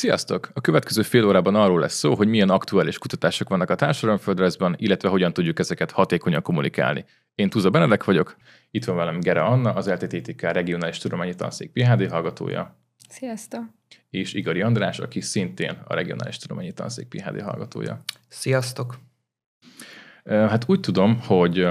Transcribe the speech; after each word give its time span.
Sziasztok! 0.00 0.50
A 0.54 0.60
következő 0.60 1.02
fél 1.02 1.26
órában 1.26 1.54
arról 1.54 1.80
lesz 1.80 1.94
szó, 1.94 2.14
hogy 2.14 2.28
milyen 2.28 2.50
aktuális 2.50 2.98
kutatások 2.98 3.48
vannak 3.48 3.70
a 3.70 3.74
társadalomföldrajzban, 3.74 4.74
illetve 4.78 5.08
hogyan 5.08 5.32
tudjuk 5.32 5.58
ezeket 5.58 5.90
hatékonyan 5.90 6.42
kommunikálni. 6.42 7.04
Én 7.34 7.50
Tuza 7.50 7.70
Benedek 7.70 8.04
vagyok, 8.04 8.36
itt 8.70 8.84
van 8.84 8.96
velem 8.96 9.20
Gere 9.20 9.42
Anna, 9.42 9.72
az 9.72 9.88
LTTTK 9.88 10.40
regionális 10.40 10.98
tudományi 10.98 11.34
tanszék 11.34 11.70
PHD 11.72 12.10
hallgatója. 12.10 12.78
Sziasztok! 13.08 13.62
És 14.10 14.32
Igari 14.34 14.62
András, 14.62 14.98
aki 14.98 15.20
szintén 15.20 15.82
a 15.84 15.94
regionális 15.94 16.36
tudományi 16.36 16.72
tanszék 16.72 17.08
PHD 17.08 17.40
hallgatója. 17.40 18.02
Sziasztok! 18.28 18.98
Hát 20.24 20.64
úgy 20.66 20.80
tudom, 20.80 21.20
hogy 21.20 21.68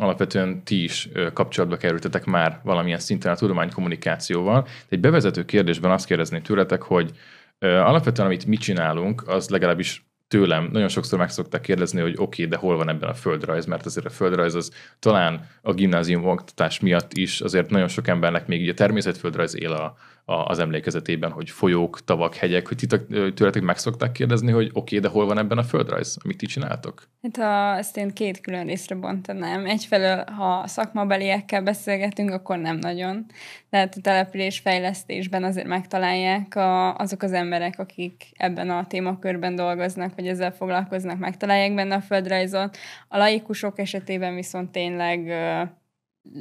alapvetően 0.00 0.64
ti 0.64 0.82
is 0.82 1.08
kapcsolatba 1.32 1.76
kerültetek 1.76 2.24
már 2.24 2.60
valamilyen 2.64 2.98
szinten 2.98 3.32
a 3.32 3.36
tudománykommunikációval. 3.36 4.66
Egy 4.88 5.00
bevezető 5.00 5.44
kérdésben 5.44 5.90
azt 5.90 6.06
kérdezném 6.06 6.42
tőletek, 6.42 6.82
hogy 6.82 7.10
alapvetően 7.58 8.26
amit 8.26 8.46
mi 8.46 8.56
csinálunk, 8.56 9.28
az 9.28 9.48
legalábbis 9.48 10.04
tőlem 10.28 10.68
nagyon 10.72 10.88
sokszor 10.88 11.18
meg 11.18 11.30
szokták 11.30 11.60
kérdezni, 11.60 12.00
hogy 12.00 12.14
oké, 12.16 12.22
okay, 12.22 12.46
de 12.46 12.56
hol 12.56 12.76
van 12.76 12.88
ebben 12.88 13.08
a 13.08 13.14
földrajz, 13.14 13.66
mert 13.66 13.86
azért 13.86 14.06
a 14.06 14.10
földrajz 14.10 14.54
az 14.54 14.72
talán 14.98 15.48
a 15.62 15.72
gimnázium 15.72 16.28
oktatás 16.28 16.80
miatt 16.80 17.12
is 17.12 17.40
azért 17.40 17.70
nagyon 17.70 17.88
sok 17.88 18.08
embernek 18.08 18.46
még 18.46 18.60
így 18.60 18.68
a 18.68 18.74
természetföldrajz 18.74 19.56
él 19.56 19.72
a, 19.72 19.96
az 20.24 20.58
emlékezetében, 20.58 21.30
hogy 21.30 21.50
folyók, 21.50 22.04
tavak, 22.04 22.34
hegyek, 22.34 22.68
hogy 22.68 22.76
titok, 22.76 23.06
tőletek 23.34 23.62
meg 23.62 23.78
szokták 23.78 24.12
kérdezni, 24.12 24.52
hogy 24.52 24.66
oké, 24.66 24.78
okay, 24.78 24.98
de 24.98 25.08
hol 25.08 25.26
van 25.26 25.38
ebben 25.38 25.58
a 25.58 25.62
földrajz, 25.62 26.18
amit 26.24 26.36
ti 26.36 26.46
csináltok? 26.46 27.08
Hát 27.22 27.36
ha 27.36 27.78
ezt 27.78 27.96
én 27.96 28.10
két 28.10 28.40
külön 28.40 28.66
részre 28.66 28.94
bontanám. 28.94 29.66
Egyfelől, 29.66 30.24
ha 30.24 30.66
szakmabeliekkel 30.66 31.62
beszélgetünk, 31.62 32.30
akkor 32.30 32.58
nem 32.58 32.76
nagyon. 32.76 33.26
Tehát 33.70 33.94
a 33.96 34.00
településfejlesztésben 34.00 35.44
azért 35.44 35.66
megtalálják 35.66 36.56
a, 36.56 36.96
azok 36.96 37.22
az 37.22 37.32
emberek, 37.32 37.78
akik 37.78 38.24
ebben 38.36 38.70
a 38.70 38.86
témakörben 38.86 39.54
dolgoznak, 39.54 40.14
vagy 40.14 40.26
ezzel 40.26 40.52
foglalkoznak, 40.52 41.18
megtalálják 41.18 41.74
benne 41.74 41.94
a 41.94 42.00
földrajzot. 42.00 42.76
A 43.08 43.16
laikusok 43.16 43.78
esetében 43.78 44.34
viszont 44.34 44.70
tényleg 44.70 45.32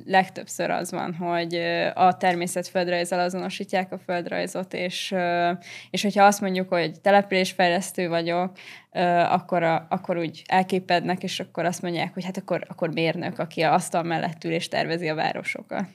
legtöbbször 0.06 0.70
az 0.70 0.92
van, 0.92 1.14
hogy 1.14 1.56
a 1.94 2.18
természetföldrajzzal 2.18 3.20
azonosítják 3.20 3.92
a 3.92 3.98
földrajzot, 3.98 4.73
és, 4.73 5.16
és 5.90 6.02
hogyha 6.02 6.23
azt 6.23 6.42
mondjuk, 6.42 6.70
hogy 6.70 7.02
településfejlesztő 7.02 8.10
vagyok, 8.10 8.52
akkor, 9.30 9.64
akkor 9.90 10.18
úgy 10.18 10.42
elképednek, 10.46 11.23
és 11.23 11.40
akkor 11.40 11.66
azt 11.66 11.82
mondják, 11.82 12.14
hogy 12.14 12.26
hát 12.26 12.38
akkor, 12.38 12.66
akkor 12.68 12.90
mérnök, 12.90 13.40
aki 13.40 13.62
a 13.62 13.73
asztal 13.73 14.04
mellett 14.04 14.44
ül 14.44 14.52
és 14.52 14.68
tervezi 14.68 15.10
a 15.10 15.16
városokat. 15.16 15.86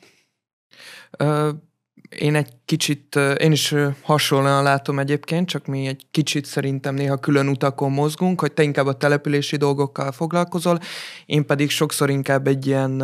Én 2.09 2.35
egy 2.35 2.49
kicsit, 2.65 3.19
én 3.39 3.53
is 3.53 3.75
hasonlóan 4.03 4.63
látom 4.63 4.99
egyébként, 4.99 5.49
csak 5.49 5.67
mi 5.67 5.87
egy 5.87 6.07
kicsit 6.11 6.45
szerintem 6.45 6.95
néha 6.95 7.17
külön 7.17 7.49
utakon 7.49 7.93
mozgunk, 7.93 8.41
hogy 8.41 8.53
te 8.53 8.63
inkább 8.63 8.87
a 8.87 8.97
települési 8.97 9.57
dolgokkal 9.57 10.13
foglalkozol, 10.13 10.79
én 11.27 11.47
pedig 11.47 11.71
sokszor 11.71 12.11
inkább 12.11 12.47
egy 12.47 12.67
ilyen 12.67 13.01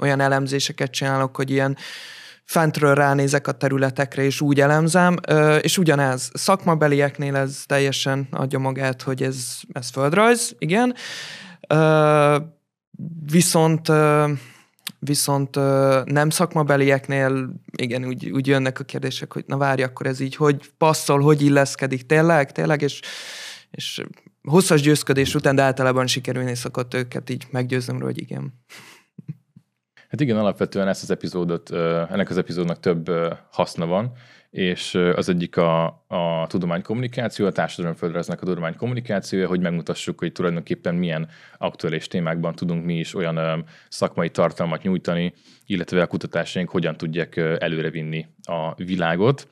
olyan 0.00 0.20
elemzéseket 0.20 0.90
csinálok, 0.90 1.36
hogy 1.36 1.50
ilyen 1.50 1.76
fentről 2.44 2.94
ránézek 2.94 3.46
a 3.46 3.52
területekre, 3.52 4.22
és 4.22 4.40
úgy 4.40 4.60
elemzem, 4.60 5.16
és 5.60 5.78
ugyanez, 5.78 6.30
szakmabelieknél 6.34 7.36
ez 7.36 7.62
teljesen 7.66 8.28
adja 8.30 8.58
magát, 8.58 9.02
hogy 9.02 9.22
ez, 9.22 9.46
ez 9.72 9.90
földrajz, 9.90 10.54
igen, 10.58 10.94
viszont 13.30 13.88
Viszont 15.02 15.54
nem 16.04 16.30
szakmabelieknél, 16.30 17.52
igen, 17.76 18.04
úgy, 18.04 18.30
úgy 18.30 18.46
jönnek 18.46 18.80
a 18.80 18.84
kérdések, 18.84 19.32
hogy 19.32 19.44
na 19.46 19.56
várj, 19.56 19.82
akkor 19.82 20.06
ez 20.06 20.20
így 20.20 20.36
hogy 20.36 20.70
passzol, 20.78 21.20
hogy 21.20 21.42
illeszkedik? 21.42 22.06
Tényleg, 22.06 22.52
tényleg, 22.52 22.82
és, 22.82 23.00
és 23.70 24.04
hosszas 24.42 24.80
győzködés 24.80 25.34
után, 25.34 25.54
de 25.54 25.62
általában 25.62 26.06
sikerülni 26.06 26.54
szokott 26.54 26.94
őket 26.94 27.30
így 27.30 27.46
meggyőznöm, 27.50 28.00
hogy 28.00 28.20
igen. 28.20 28.52
Hát 30.08 30.20
igen, 30.20 30.36
alapvetően 30.36 30.88
ezt 30.88 31.02
az 31.02 31.10
epizódot, 31.10 31.70
ennek 32.10 32.30
az 32.30 32.38
epizódnak 32.38 32.80
több 32.80 33.10
haszna 33.50 33.86
van, 33.86 34.12
és 34.50 34.94
az 34.94 35.28
egyik 35.28 35.56
a, 35.56 35.84
a 36.06 36.46
tudománykommunikáció, 36.46 37.46
a 37.46 37.52
társadalomföldrajznak 37.52 38.42
a 38.42 38.46
tudománykommunikációja, 38.46 39.48
hogy 39.48 39.60
megmutassuk, 39.60 40.18
hogy 40.18 40.32
tulajdonképpen 40.32 40.94
milyen 40.94 41.28
aktuális 41.58 42.06
témákban 42.06 42.54
tudunk 42.54 42.84
mi 42.84 42.98
is 42.98 43.14
olyan 43.14 43.64
szakmai 43.88 44.30
tartalmat 44.30 44.82
nyújtani, 44.82 45.32
illetve 45.66 46.02
a 46.02 46.06
kutatásaink 46.06 46.68
hogyan 46.68 46.96
tudják 46.96 47.36
előrevinni 47.36 48.26
a 48.42 48.74
világot. 48.74 49.48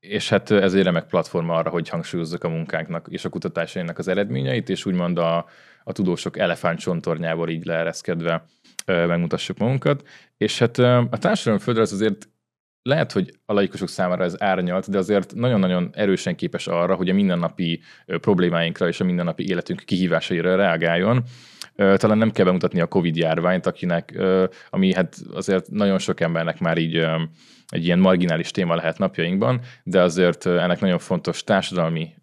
És 0.00 0.28
hát 0.28 0.50
ez 0.50 0.74
egy 0.74 0.82
remek 0.82 1.06
platforma 1.06 1.54
arra, 1.54 1.70
hogy 1.70 1.88
hangsúlyozzak 1.88 2.44
a 2.44 2.48
munkánknak 2.48 3.06
és 3.10 3.24
a 3.24 3.28
kutatásainak 3.28 3.98
az 3.98 4.08
eredményeit, 4.08 4.68
és 4.68 4.86
úgymond 4.86 5.18
a, 5.18 5.46
a 5.84 5.92
tudósok 5.92 6.38
elefántcsontornyából 6.38 7.48
így 7.48 7.64
leereszkedve 7.64 8.44
megmutassuk 8.86 9.58
magunkat. 9.58 10.08
És 10.36 10.58
hát 10.58 10.78
a 10.78 11.18
társadalomföldrajz 11.18 11.92
azért 11.92 12.28
lehet, 12.88 13.12
hogy 13.12 13.30
a 13.46 13.52
laikusok 13.52 13.88
számára 13.88 14.24
ez 14.24 14.42
árnyalt, 14.42 14.90
de 14.90 14.98
azért 14.98 15.34
nagyon-nagyon 15.34 15.90
erősen 15.92 16.36
képes 16.36 16.66
arra, 16.66 16.94
hogy 16.94 17.08
a 17.08 17.14
mindennapi 17.14 17.80
problémáinkra 18.06 18.88
és 18.88 19.00
a 19.00 19.04
mindennapi 19.04 19.48
életünk 19.48 19.82
kihívásaira 19.84 20.56
reagáljon. 20.56 21.22
Talán 21.74 22.18
nem 22.18 22.30
kell 22.30 22.44
bemutatni 22.44 22.80
a 22.80 22.86
Covid 22.86 23.16
járványt, 23.16 23.66
akinek, 23.66 24.18
ami 24.70 24.94
hát 24.94 25.16
azért 25.32 25.70
nagyon 25.70 25.98
sok 25.98 26.20
embernek 26.20 26.60
már 26.60 26.78
így 26.78 27.06
egy 27.68 27.84
ilyen 27.84 27.98
marginális 27.98 28.50
téma 28.50 28.74
lehet 28.74 28.98
napjainkban, 28.98 29.60
de 29.82 30.02
azért 30.02 30.46
ennek 30.46 30.80
nagyon 30.80 30.98
fontos 30.98 31.44
társadalmi, 31.44 32.14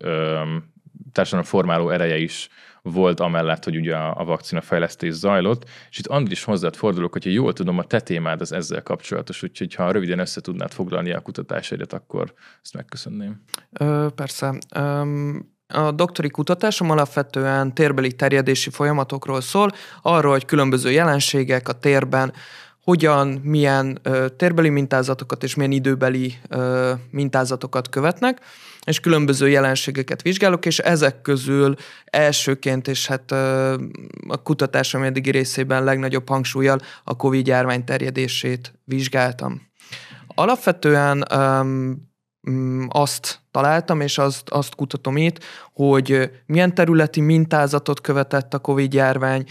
társadalmi 1.11 1.47
formáló 1.47 1.89
ereje 1.89 2.17
is 2.17 2.49
volt 2.91 3.19
amellett, 3.19 3.63
hogy 3.63 3.75
ugye 3.75 3.96
a, 3.96 4.23
vakcina 4.23 4.62
fejlesztés 4.62 5.13
zajlott, 5.13 5.69
és 5.90 5.97
itt 5.97 6.07
Andris 6.07 6.44
hozzád 6.44 6.75
fordulok, 6.75 7.12
hogyha 7.12 7.29
jól 7.29 7.53
tudom, 7.53 7.78
a 7.78 7.84
te 7.84 8.00
témád 8.00 8.41
az 8.41 8.51
ezzel 8.51 8.84
kapcsolatos, 8.84 9.44
úgyhogy 9.44 9.73
ha 9.75 9.91
röviden 9.91 10.19
össze 10.19 10.41
tudnád 10.41 10.72
foglalni 10.72 11.12
a 11.12 11.19
kutatásaidat, 11.19 11.94
akkor 11.94 12.34
ezt 12.63 12.74
megköszönném. 12.74 13.44
Ö, 13.79 14.07
persze. 14.16 14.53
Um... 14.79 15.53
A 15.68 15.91
doktori 15.91 16.29
kutatásom 16.29 16.90
alapvetően 16.90 17.74
térbeli 17.74 18.12
terjedési 18.12 18.69
folyamatokról 18.69 19.41
szól, 19.41 19.72
arról, 20.01 20.31
hogy 20.31 20.45
különböző 20.45 20.91
jelenségek 20.91 21.68
a 21.68 21.74
térben 21.74 22.34
hogyan, 22.84 23.28
milyen 23.28 24.00
ö, 24.03 24.29
térbeli 24.29 24.69
mintázatokat 24.69 25.44
és 25.44 25.56
milyen 25.56 25.72
időbeli 25.72 26.34
ö, 26.50 26.91
mintázatokat 27.12 27.90
követnek 27.90 28.41
és 28.85 29.00
különböző 29.00 29.50
jelenségeket 29.50 30.22
vizsgálok, 30.22 30.66
és 30.66 30.79
ezek 30.79 31.22
közül 31.22 31.75
elsőként, 32.06 32.88
és 32.88 33.07
hát 33.07 33.31
a 34.28 34.41
kutatásom 34.44 35.03
eddigi 35.03 35.31
részében 35.31 35.84
legnagyobb 35.84 36.29
hangsúlyjal 36.29 36.79
a 37.03 37.16
COVID 37.16 37.47
járvány 37.47 37.84
terjedését 37.84 38.74
vizsgáltam. 38.84 39.62
Alapvetően 40.28 41.25
um, 41.35 42.88
azt 42.90 43.40
találtam, 43.55 44.01
és 44.01 44.17
azt, 44.17 44.49
azt 44.49 44.75
kutatom 44.75 45.17
itt, 45.17 45.43
hogy 45.73 46.31
milyen 46.45 46.75
területi 46.75 47.21
mintázatot 47.21 48.01
követett 48.01 48.53
a 48.53 48.59
COVID-járvány, 48.59 49.43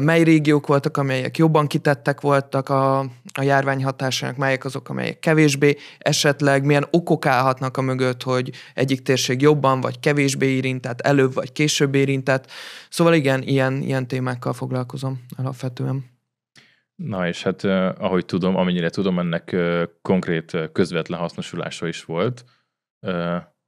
mely 0.00 0.22
régiók 0.22 0.66
voltak, 0.66 0.96
amelyek 0.96 1.38
jobban 1.38 1.66
kitettek 1.66 2.20
voltak 2.20 2.68
a, 2.68 2.98
a 3.34 3.42
járvány 3.42 3.84
hatásának, 3.84 4.36
melyek 4.36 4.64
azok, 4.64 4.88
amelyek 4.88 5.18
kevésbé, 5.18 5.76
esetleg 5.98 6.64
milyen 6.64 6.86
okok 6.90 7.26
állhatnak 7.26 7.76
a 7.76 7.82
mögött, 7.82 8.22
hogy 8.22 8.50
egyik 8.74 9.02
térség 9.02 9.40
jobban 9.40 9.80
vagy 9.80 10.00
kevésbé 10.00 10.46
érintett, 10.46 11.00
előbb 11.00 11.34
vagy 11.34 11.52
később 11.52 11.94
érintett. 11.94 12.50
Szóval 12.88 13.14
igen, 13.14 13.42
ilyen, 13.42 13.82
ilyen 13.82 14.06
témákkal 14.06 14.52
foglalkozom 14.52 15.20
alapvetően. 15.36 16.12
Na 16.94 17.28
és 17.28 17.42
hát 17.42 17.64
ahogy 17.98 18.24
tudom, 18.24 18.56
amennyire 18.56 18.90
tudom, 18.90 19.18
ennek 19.18 19.56
konkrét 20.02 20.56
közvetlen 20.72 21.18
hasznosulása 21.18 21.86
is 21.86 22.04
volt. 22.04 22.44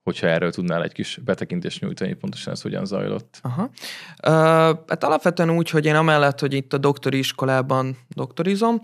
Hogyha 0.03 0.27
erről 0.27 0.53
tudnál 0.53 0.83
egy 0.83 0.93
kis 0.93 1.21
betekintést 1.25 1.81
nyújtani, 1.81 2.15
pontosan 2.15 2.53
ez 2.53 2.63
hogyan 2.63 2.85
zajlott? 2.85 3.39
Aha. 3.43 3.63
Uh, 3.63 3.73
hát 4.87 5.05
alapvetően 5.05 5.51
úgy, 5.51 5.71
hogy 5.71 5.85
én 5.85 5.95
amellett, 5.95 6.41
hogy 6.41 6.55
itt 6.55 6.73
a 6.73 6.79
doktori 6.79 7.19
iskolában 7.19 7.97
doktorizom, 8.09 8.81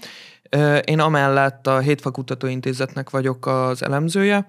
én 0.85 1.01
amellett 1.01 1.67
a 1.67 1.79
Hétfakutatóintézetnek 1.79 3.11
vagyok 3.11 3.47
az 3.47 3.83
elemzője, 3.83 4.47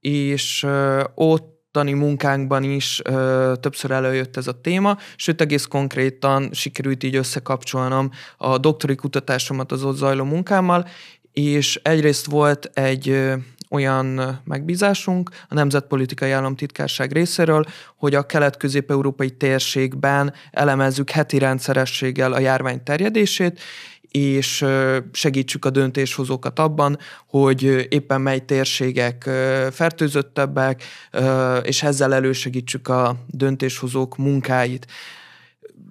és 0.00 0.66
ott 1.14 1.58
ottani 1.78 1.92
munkánkban 1.92 2.62
is 2.62 3.00
ö, 3.04 3.52
többször 3.60 3.90
előjött 3.90 4.36
ez 4.36 4.46
a 4.46 4.60
téma, 4.60 4.96
sőt 5.16 5.40
egész 5.40 5.64
konkrétan 5.64 6.48
sikerült 6.52 7.02
így 7.02 7.16
összekapcsolnom 7.16 8.10
a 8.36 8.58
doktori 8.58 8.94
kutatásomat 8.94 9.72
az 9.72 9.84
ott 9.84 9.96
zajló 9.96 10.24
munkámmal, 10.24 10.88
és 11.32 11.80
egyrészt 11.82 12.26
volt 12.26 12.70
egy 12.74 13.08
ö, 13.08 13.34
olyan 13.70 14.40
megbízásunk 14.44 15.30
a 15.48 15.54
Nemzetpolitikai 15.54 16.30
Államtitkárság 16.30 17.12
részéről, 17.12 17.64
hogy 17.96 18.14
a 18.14 18.26
kelet-közép-európai 18.26 19.30
térségben 19.30 20.32
elemezzük 20.50 21.10
heti 21.10 21.38
rendszerességgel 21.38 22.32
a 22.32 22.38
járvány 22.38 22.82
terjedését, 22.82 23.60
és 24.10 24.64
segítsük 25.12 25.64
a 25.64 25.70
döntéshozókat 25.70 26.58
abban, 26.58 26.98
hogy 27.26 27.86
éppen 27.88 28.20
mely 28.20 28.44
térségek 28.44 29.30
fertőzöttebbek, 29.70 30.82
és 31.62 31.82
ezzel 31.82 32.14
elősegítsük 32.14 32.88
a 32.88 33.16
döntéshozók 33.26 34.16
munkáit. 34.16 34.86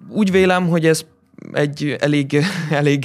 Úgy 0.08 0.30
vélem, 0.30 0.68
hogy 0.68 0.86
ez 0.86 1.04
egy 1.52 1.96
elég, 2.00 2.44
elég 2.70 3.04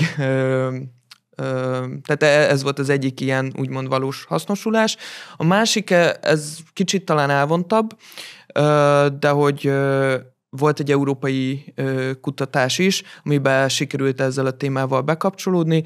tehát 1.35 2.23
e, 2.23 2.25
ez 2.25 2.63
volt 2.63 2.79
az 2.79 2.89
egyik 2.89 3.21
ilyen 3.21 3.53
úgymond 3.57 3.87
valós 3.87 4.25
hasznosulás. 4.25 4.97
A 5.37 5.43
másik, 5.43 5.89
e, 5.89 6.17
ez 6.21 6.57
kicsit 6.73 7.05
talán 7.05 7.29
elvontabb, 7.29 7.97
de 9.19 9.29
hogy 9.29 9.71
volt 10.49 10.79
egy 10.79 10.91
európai 10.91 11.73
kutatás 12.21 12.77
is, 12.77 13.03
amiben 13.23 13.69
sikerült 13.69 14.21
ezzel 14.21 14.45
a 14.45 14.57
témával 14.57 15.01
bekapcsolódni, 15.01 15.83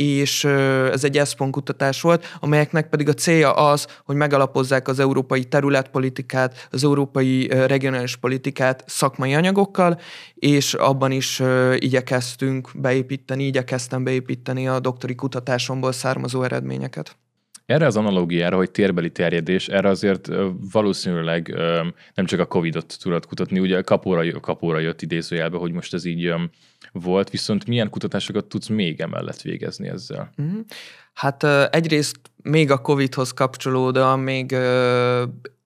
és 0.00 0.44
ez 0.92 1.04
egy 1.04 1.18
ESPON 1.18 1.50
kutatás 1.50 2.00
volt, 2.00 2.36
amelyeknek 2.40 2.88
pedig 2.88 3.08
a 3.08 3.14
célja 3.14 3.52
az, 3.52 3.86
hogy 4.04 4.16
megalapozzák 4.16 4.88
az 4.88 4.98
európai 4.98 5.44
területpolitikát, 5.44 6.68
az 6.70 6.84
európai 6.84 7.48
regionális 7.48 8.16
politikát 8.16 8.84
szakmai 8.86 9.34
anyagokkal, 9.34 10.00
és 10.34 10.74
abban 10.74 11.10
is 11.10 11.42
igyekeztünk 11.76 12.70
beépíteni, 12.74 13.44
igyekeztem 13.44 14.04
beépíteni 14.04 14.68
a 14.68 14.80
doktori 14.80 15.14
kutatásomból 15.14 15.92
származó 15.92 16.42
eredményeket. 16.42 17.16
Erre 17.70 17.86
az 17.86 17.96
analógiára, 17.96 18.56
hogy 18.56 18.70
térbeli 18.70 19.10
terjedés, 19.10 19.68
erre 19.68 19.88
azért 19.88 20.28
valószínűleg 20.72 21.54
nem 22.14 22.26
csak 22.26 22.40
a 22.40 22.46
Covid-ot 22.46 22.96
tudod 23.02 23.26
kutatni, 23.26 23.58
ugye 23.58 23.82
kapóra, 23.82 24.40
kapóra 24.40 24.78
jött 24.78 25.02
idézőjelbe, 25.02 25.56
hogy 25.56 25.72
most 25.72 25.94
ez 25.94 26.04
így 26.04 26.34
volt, 26.92 27.30
viszont 27.30 27.66
milyen 27.66 27.90
kutatásokat 27.90 28.44
tudsz 28.44 28.66
még 28.66 29.00
emellett 29.00 29.40
végezni 29.40 29.88
ezzel? 29.88 30.32
Mm-hmm. 30.42 30.60
Hát 31.12 31.44
egyrészt 31.74 32.16
még 32.42 32.70
a 32.70 32.78
Covid-hoz 32.78 33.30
kapcsolódóan 33.30 34.18
még 34.18 34.56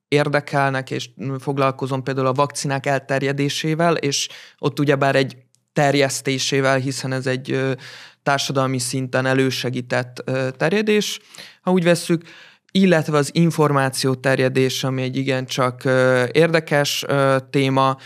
érdekelnek, 0.09 0.91
és 0.91 1.11
foglalkozom 1.39 2.03
például 2.03 2.27
a 2.27 2.33
vakcinák 2.33 2.87
elterjedésével, 2.87 3.97
és 3.97 4.29
ott 4.59 4.81
ugyebár 4.81 5.17
egy 5.17 5.37
terjesztésével, 5.73 6.79
hiszen 6.79 7.13
ez 7.13 7.27
egy 7.27 7.77
társadalmi 8.25 8.79
szinten 8.79 9.27
elősegített 9.27 10.31
terjedés, 10.57 11.21
ha 11.61 11.71
úgy 11.71 11.85
vesszük, 11.85 12.23
illetve 12.71 13.17
az 13.17 13.31
információ 13.33 14.15
terjedés, 14.15 14.85
ami 14.85 15.03
egy 15.03 15.17
igencsak 15.17 15.85
érdekes 16.33 17.05
téma, 17.51 17.97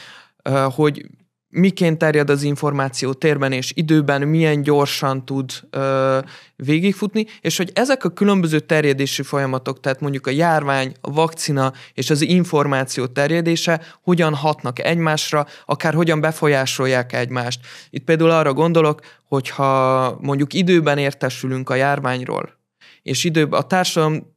hogy 0.74 1.06
miként 1.50 1.98
terjed 1.98 2.30
az 2.30 2.42
információ 2.42 3.12
térben 3.12 3.52
és 3.52 3.72
időben, 3.74 4.28
milyen 4.28 4.62
gyorsan 4.62 5.24
tud 5.24 5.50
ö, 5.70 6.18
végigfutni, 6.56 7.26
és 7.40 7.56
hogy 7.56 7.70
ezek 7.74 8.04
a 8.04 8.08
különböző 8.08 8.60
terjedési 8.60 9.22
folyamatok, 9.22 9.80
tehát 9.80 10.00
mondjuk 10.00 10.26
a 10.26 10.30
járvány, 10.30 10.92
a 11.00 11.12
vakcina 11.12 11.72
és 11.94 12.10
az 12.10 12.20
információ 12.20 13.06
terjedése 13.06 13.80
hogyan 14.02 14.34
hatnak 14.34 14.78
egymásra, 14.78 15.46
akár 15.66 15.94
hogyan 15.94 16.20
befolyásolják 16.20 17.12
egymást. 17.12 17.60
Itt 17.90 18.04
például 18.04 18.30
arra 18.30 18.52
gondolok, 18.52 19.00
hogyha 19.24 20.16
mondjuk 20.20 20.52
időben 20.52 20.98
értesülünk 20.98 21.70
a 21.70 21.74
járványról, 21.74 22.56
és 23.02 23.24
időben 23.24 23.60
a 23.60 23.66
társadalom 23.66 24.34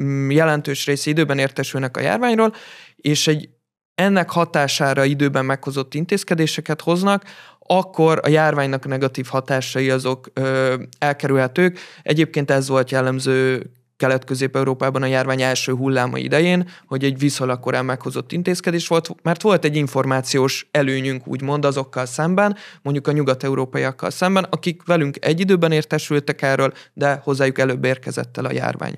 mm, 0.00 0.30
jelentős 0.30 0.86
része 0.86 1.10
időben 1.10 1.38
értesülnek 1.38 1.96
a 1.96 2.00
járványról, 2.00 2.54
és 2.96 3.26
egy 3.26 3.48
ennek 3.96 4.30
hatására 4.30 5.04
időben 5.04 5.44
meghozott 5.44 5.94
intézkedéseket 5.94 6.80
hoznak, 6.80 7.24
akkor 7.58 8.20
a 8.22 8.28
járványnak 8.28 8.86
negatív 8.86 9.26
hatásai 9.26 9.90
azok 9.90 10.30
ö, 10.32 10.74
elkerülhetők. 10.98 11.78
Egyébként 12.02 12.50
ez 12.50 12.68
volt 12.68 12.90
jellemző 12.90 13.70
Kelet-Közép-Európában 13.96 15.02
a 15.02 15.06
járvány 15.06 15.42
első 15.42 15.72
hulláma 15.72 16.18
idején, 16.18 16.68
hogy 16.86 17.04
egy 17.04 17.18
viszonylag 17.18 17.60
korán 17.60 17.84
meghozott 17.84 18.32
intézkedés 18.32 18.88
volt, 18.88 19.14
mert 19.22 19.42
volt 19.42 19.64
egy 19.64 19.76
információs 19.76 20.68
előnyünk, 20.70 21.26
úgymond 21.26 21.64
azokkal 21.64 22.06
szemben, 22.06 22.56
mondjuk 22.82 23.06
a 23.06 23.12
nyugat-európaiakkal 23.12 24.10
szemben, 24.10 24.44
akik 24.44 24.82
velünk 24.86 25.24
egy 25.24 25.40
időben 25.40 25.72
értesültek 25.72 26.42
erről, 26.42 26.72
de 26.92 27.20
hozzájuk 27.22 27.58
előbb 27.58 27.84
érkezett 27.84 28.36
el 28.36 28.44
a 28.44 28.52
járvány. 28.52 28.94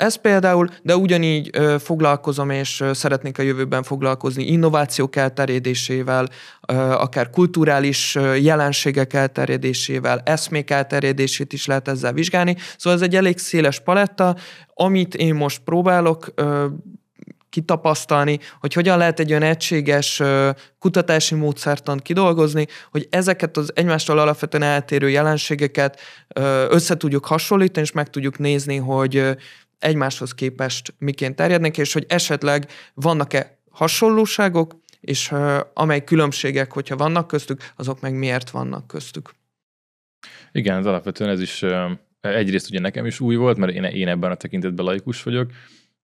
Ez 0.00 0.14
például, 0.14 0.68
de 0.82 0.96
ugyanígy 0.96 1.50
ö, 1.52 1.76
foglalkozom, 1.78 2.50
és 2.50 2.80
ö, 2.80 2.92
szeretnék 2.92 3.38
a 3.38 3.42
jövőben 3.42 3.82
foglalkozni 3.82 4.44
innovációk 4.46 5.16
elterjedésével, 5.16 6.28
ö, 6.68 6.74
akár 6.74 7.30
kulturális 7.30 8.14
ö, 8.14 8.34
jelenségek 8.34 9.12
elterjedésével, 9.12 10.20
eszmék 10.24 10.70
elterjedését 10.70 11.52
is 11.52 11.66
lehet 11.66 11.88
ezzel 11.88 12.12
vizsgálni. 12.12 12.56
Szóval 12.76 12.98
ez 12.98 13.04
egy 13.04 13.16
elég 13.16 13.38
széles 13.38 13.80
paletta, 13.80 14.36
amit 14.74 15.14
én 15.14 15.34
most 15.34 15.60
próbálok 15.64 16.32
ö, 16.34 16.66
kitapasztalni, 17.48 18.38
hogy 18.60 18.72
hogyan 18.72 18.98
lehet 18.98 19.20
egy 19.20 19.30
olyan 19.30 19.42
egységes 19.42 20.22
kutatási 20.78 21.34
módszertant 21.34 22.02
kidolgozni, 22.02 22.66
hogy 22.90 23.06
ezeket 23.10 23.56
az 23.56 23.72
egymástól 23.74 24.18
alapvetően 24.18 24.62
eltérő 24.62 25.10
jelenségeket 25.10 26.00
össze 26.68 26.96
tudjuk 26.96 27.26
hasonlítani, 27.26 27.86
és 27.86 27.92
meg 27.92 28.10
tudjuk 28.10 28.38
nézni, 28.38 28.76
hogy 28.76 29.36
egymáshoz 29.80 30.34
képest 30.34 30.94
miként 30.98 31.36
terjednek, 31.36 31.78
és 31.78 31.92
hogy 31.92 32.04
esetleg 32.08 32.66
vannak-e 32.94 33.58
hasonlóságok, 33.70 34.80
és 35.00 35.32
amely 35.74 36.04
különbségek, 36.04 36.72
hogyha 36.72 36.96
vannak 36.96 37.26
köztük, 37.26 37.72
azok 37.76 38.00
meg 38.00 38.14
miért 38.14 38.50
vannak 38.50 38.86
köztük. 38.86 39.30
Igen, 40.52 40.76
az 40.76 40.86
alapvetően 40.86 41.30
ez 41.30 41.40
is 41.40 41.64
egyrészt 42.20 42.68
ugye 42.70 42.80
nekem 42.80 43.06
is 43.06 43.20
új 43.20 43.36
volt, 43.36 43.56
mert 43.56 43.72
én, 43.72 43.84
én 43.84 44.08
ebben 44.08 44.30
a 44.30 44.34
tekintetben 44.34 44.84
laikus 44.84 45.22
vagyok, 45.22 45.50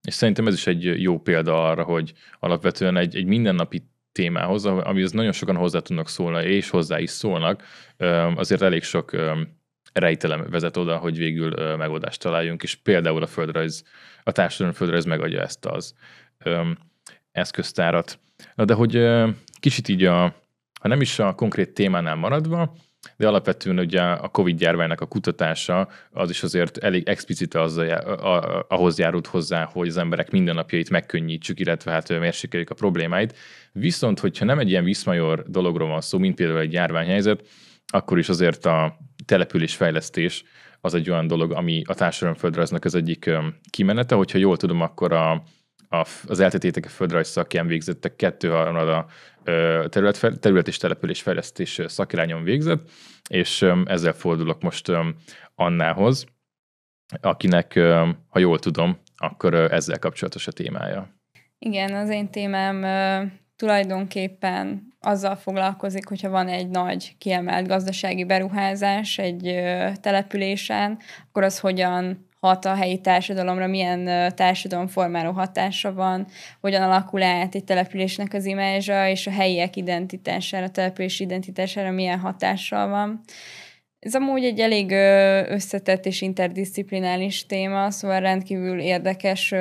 és 0.07 0.15
szerintem 0.15 0.47
ez 0.47 0.55
is 0.55 0.67
egy 0.67 1.03
jó 1.03 1.19
példa 1.19 1.69
arra, 1.69 1.83
hogy 1.83 2.13
alapvetően 2.39 2.97
egy, 2.97 3.17
egy 3.17 3.27
mindennapi 3.27 3.83
témához, 4.13 4.65
amihez 4.65 5.13
nagyon 5.13 5.33
sokan 5.33 5.57
hozzá 5.57 5.79
tudnak 5.79 6.09
szólni, 6.09 6.49
és 6.49 6.71
hozzá 6.71 7.01
is 7.01 7.11
szólnak, 7.11 7.63
azért 8.35 8.63
elég 8.63 8.83
sok 8.83 9.17
rejtelem 9.99 10.47
vezet 10.51 10.77
oda, 10.77 10.97
hogy 10.97 11.19
végül 11.19 11.77
megoldást 11.77 12.21
találjunk, 12.21 12.63
és 12.63 12.75
például 12.75 13.23
a 13.23 13.27
földrajz, 13.27 13.85
a 14.23 14.33
társadalmi 14.33 14.75
földrajz 14.77 15.05
megadja 15.05 15.41
ezt 15.41 15.67
az 15.67 15.95
ö, 16.45 16.71
eszköztárat. 17.33 18.19
Na 18.55 18.65
de 18.65 18.75
hogy 18.75 18.97
ö, 18.97 19.29
kicsit 19.61 19.89
így 19.89 20.05
a, 20.05 20.21
ha 20.81 20.89
nem 20.89 21.01
is 21.01 21.19
a 21.19 21.35
konkrét 21.35 21.75
témánál 21.75 22.15
maradva, 22.15 22.75
de 23.17 23.27
alapvetően 23.27 23.79
ugye 23.79 24.03
a 24.03 24.29
Covid 24.29 24.61
járványnak 24.61 25.01
a 25.01 25.07
kutatása 25.07 25.89
az 26.11 26.31
is 26.31 26.43
azért 26.43 26.79
elég 26.79 27.09
explicite 27.09 27.61
az, 27.61 27.77
a, 27.77 28.67
ahhoz 28.69 28.99
járult 28.99 29.27
hozzá, 29.27 29.65
hogy 29.65 29.89
az 29.89 29.97
emberek 29.97 30.31
mindennapjait 30.31 30.91
megkönnyítsük, 30.91 31.61
illetve 31.61 31.91
hát 31.91 32.09
mérsékeljük 32.09 32.71
a 32.71 32.75
problémáit. 32.75 33.37
Viszont, 33.73 34.21
hogyha 34.21 34.45
nem 34.45 34.59
egy 34.59 34.69
ilyen 34.69 34.85
viszmajor 34.85 35.45
dologról 35.49 35.89
van 35.89 36.01
szó, 36.01 36.19
mint 36.19 36.35
például 36.35 36.61
egy 36.61 36.73
járványhelyzet, 36.73 37.43
akkor 37.87 38.19
is 38.19 38.29
azért 38.29 38.67
a 38.67 38.97
településfejlesztés 39.27 40.45
az 40.81 40.95
egy 40.95 41.11
olyan 41.11 41.27
dolog, 41.27 41.53
ami 41.53 41.83
a 41.87 41.95
társadalomföldrajznak 41.95 42.85
az 42.85 42.95
egyik 42.95 43.31
kimenete, 43.71 44.15
hogyha 44.15 44.39
jól 44.39 44.57
tudom, 44.57 44.81
akkor 44.81 45.13
a, 45.13 45.33
a, 45.89 46.07
az 46.27 46.41
eltetétek 46.41 46.85
a 46.85 46.89
földrajz 46.89 47.29
szakján 47.29 47.67
végzettek, 47.67 48.17
kettő 48.17 48.53
a 48.53 49.07
terület, 49.89 50.39
terület 50.41 50.69
és 50.69 50.77
településfejlesztés 50.77 51.81
szakirányon 51.87 52.43
végzett, 52.43 52.91
és 53.31 53.67
ezzel 53.85 54.13
fordulok 54.13 54.63
most 54.63 54.93
Annához, 55.55 56.27
akinek, 57.21 57.79
ha 58.29 58.39
jól 58.39 58.59
tudom, 58.59 58.99
akkor 59.17 59.55
ezzel 59.55 59.99
kapcsolatos 59.99 60.47
a 60.47 60.53
témája. 60.53 61.15
Igen, 61.59 61.95
az 61.95 62.11
én 62.11 62.31
témám 62.31 62.85
tulajdonképpen 63.57 64.95
azzal 65.07 65.37
foglalkozik, 65.37 66.09
hogyha 66.09 66.31
van 66.31 66.49
egy 66.49 66.69
nagy 66.69 67.15
kiemelt 67.19 67.67
gazdasági 67.67 68.25
beruházás 68.25 69.19
egy 69.19 69.61
településen, 70.01 70.99
akkor 71.29 71.43
az 71.43 71.59
hogyan 71.59 72.29
hat 72.41 72.65
a 72.65 72.75
helyi 72.75 73.01
társadalomra, 73.01 73.67
milyen 73.67 74.33
társadalomformáló 74.35 75.31
hatása 75.31 75.93
van, 75.93 76.27
hogyan 76.61 76.83
alakul 76.83 77.23
át 77.23 77.55
egy 77.55 77.65
településnek 77.65 78.33
az 78.33 78.45
imázsa, 78.45 79.09
és 79.09 79.27
a 79.27 79.31
helyiek 79.31 79.77
identitására, 79.77 80.65
a 80.65 80.71
település 80.71 81.21
identitására 81.21 81.91
milyen 81.91 82.19
hatással 82.19 82.89
van. 82.89 83.21
Ez 83.99 84.15
amúgy 84.15 84.45
egy 84.45 84.61
elég 84.61 84.91
összetett 85.51 86.07
és 86.07 86.21
interdisziplinális 86.21 87.47
téma, 87.47 87.91
szóval 87.91 88.21
rendkívül 88.21 88.81
érdekes 88.81 89.55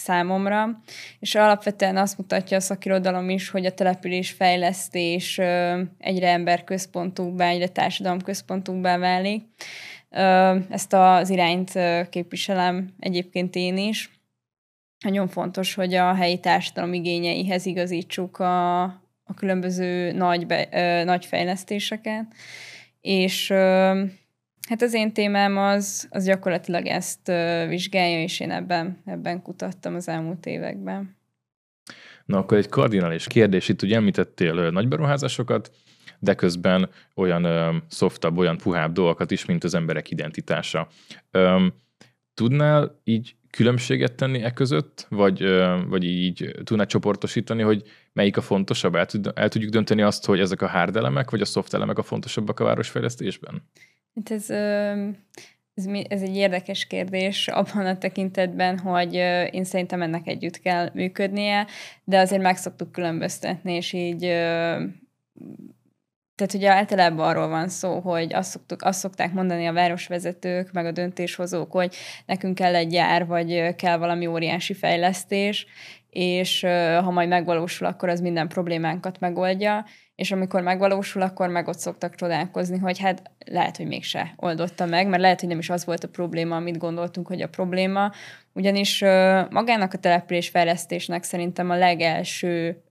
számomra, 0.00 0.80
és 1.18 1.34
alapvetően 1.34 1.96
azt 1.96 2.18
mutatja 2.18 2.56
a 2.56 2.60
szakirodalom 2.60 3.30
is, 3.30 3.50
hogy 3.50 3.66
a 3.66 3.74
település 3.74 4.30
fejlesztés 4.30 5.38
egyre 5.98 6.28
emberközpontúbbá, 6.28 7.48
egyre 7.48 7.68
társadalomközpontúbbá 7.68 8.98
válik. 8.98 9.44
Ezt 10.70 10.92
az 10.92 11.30
irányt 11.30 11.78
képviselem 12.10 12.94
egyébként 12.98 13.54
én 13.54 13.76
is. 13.76 14.10
Nagyon 15.04 15.28
fontos, 15.28 15.74
hogy 15.74 15.94
a 15.94 16.14
helyi 16.14 16.38
társadalom 16.38 16.92
igényeihez 16.92 17.66
igazítsuk 17.66 18.38
a, 18.38 18.82
a 19.24 19.34
különböző 19.36 20.12
nagy, 20.12 20.46
be, 20.46 21.02
nagy 21.04 21.26
fejlesztéseket, 21.26 22.24
és 23.00 23.52
hát 24.70 24.82
az 24.82 24.94
én 24.94 25.12
témám 25.12 25.56
az, 25.56 26.08
az 26.10 26.24
gyakorlatilag 26.24 26.86
ezt 26.86 27.32
vizsgálja, 27.68 28.22
és 28.22 28.40
én 28.40 28.50
ebben, 28.50 29.02
ebben 29.04 29.42
kutattam 29.42 29.94
az 29.94 30.08
elmúlt 30.08 30.46
években. 30.46 31.16
Na 32.24 32.38
akkor 32.38 32.58
egy 32.58 32.68
kardinális 32.68 33.26
kérdés, 33.26 33.68
itt 33.68 33.82
ugye 33.82 33.96
említettél 33.96 34.70
nagyberuházásokat, 34.70 35.70
de 36.18 36.34
közben 36.34 36.88
olyan 37.14 37.44
ö, 37.44 37.76
szoftabb, 37.88 38.38
olyan 38.38 38.56
puhább 38.56 38.92
dolgokat 38.92 39.30
is, 39.30 39.44
mint 39.44 39.64
az 39.64 39.74
emberek 39.74 40.10
identitása. 40.10 40.88
Ö, 41.30 41.66
tudnál 42.34 43.00
így 43.04 43.34
különbséget 43.50 44.14
tenni 44.14 44.42
e 44.42 44.50
között, 44.50 45.06
vagy, 45.08 45.42
ö, 45.42 45.80
vagy 45.88 46.04
így 46.04 46.54
tudnál 46.64 46.86
csoportosítani, 46.86 47.62
hogy 47.62 47.82
melyik 48.12 48.36
a 48.36 48.40
fontosabb? 48.40 48.94
El, 48.94 49.06
tud, 49.06 49.32
el 49.34 49.48
tudjuk 49.48 49.70
dönteni 49.70 50.02
azt, 50.02 50.26
hogy 50.26 50.40
ezek 50.40 50.62
a 50.62 50.68
hard 50.68 50.96
elemek, 50.96 51.30
vagy 51.30 51.40
a 51.40 51.44
soft 51.44 51.74
elemek 51.74 51.98
a 51.98 52.02
fontosabbak 52.02 52.60
a 52.60 52.64
városfejlesztésben? 52.64 53.62
Hát 54.14 54.30
ez, 54.30 54.50
ez, 55.74 55.84
ez 56.08 56.22
egy 56.22 56.36
érdekes 56.36 56.86
kérdés 56.86 57.48
abban 57.48 57.86
a 57.86 57.98
tekintetben, 57.98 58.78
hogy 58.78 59.14
én 59.50 59.64
szerintem 59.64 60.02
ennek 60.02 60.26
együtt 60.26 60.60
kell 60.60 60.90
működnie, 60.94 61.66
de 62.04 62.18
azért 62.18 62.42
meg 62.42 62.56
szoktuk 62.56 62.92
különböztetni, 62.92 63.72
és 63.72 63.92
így 63.92 64.20
tehát 66.40 66.54
ugye 66.54 66.70
általában 66.70 67.28
arról 67.28 67.48
van 67.48 67.68
szó, 67.68 67.98
hogy 67.98 68.34
azt, 68.34 68.50
szoktuk, 68.50 68.82
azt 68.82 68.98
szokták 68.98 69.32
mondani 69.32 69.66
a 69.66 69.72
városvezetők, 69.72 70.72
meg 70.72 70.86
a 70.86 70.92
döntéshozók, 70.92 71.72
hogy 71.72 71.94
nekünk 72.26 72.54
kell 72.54 72.74
egy 72.74 72.88
gyár, 72.88 73.26
vagy 73.26 73.74
kell 73.74 73.96
valami 73.96 74.26
óriási 74.26 74.74
fejlesztés, 74.74 75.66
és 76.10 76.60
ha 77.02 77.10
majd 77.10 77.28
megvalósul, 77.28 77.86
akkor 77.86 78.08
az 78.08 78.20
minden 78.20 78.48
problémánkat 78.48 79.20
megoldja, 79.20 79.84
és 80.20 80.32
amikor 80.32 80.62
megvalósul, 80.62 81.22
akkor 81.22 81.48
meg 81.48 81.68
ott 81.68 81.78
szoktak 81.78 82.14
csodálkozni, 82.14 82.78
hogy 82.78 82.98
hát 82.98 83.30
lehet, 83.46 83.76
hogy 83.76 83.86
mégse 83.86 84.34
oldotta 84.36 84.86
meg, 84.86 85.08
mert 85.08 85.22
lehet, 85.22 85.40
hogy 85.40 85.48
nem 85.48 85.58
is 85.58 85.70
az 85.70 85.84
volt 85.84 86.04
a 86.04 86.08
probléma, 86.08 86.56
amit 86.56 86.78
gondoltunk, 86.78 87.26
hogy 87.26 87.42
a 87.42 87.48
probléma, 87.48 88.12
ugyanis 88.52 89.00
magának 89.50 89.92
a 89.92 89.98
településfejlesztésnek 89.98 91.22
szerintem 91.22 91.70
a 91.70 91.76
legelső 91.76 92.82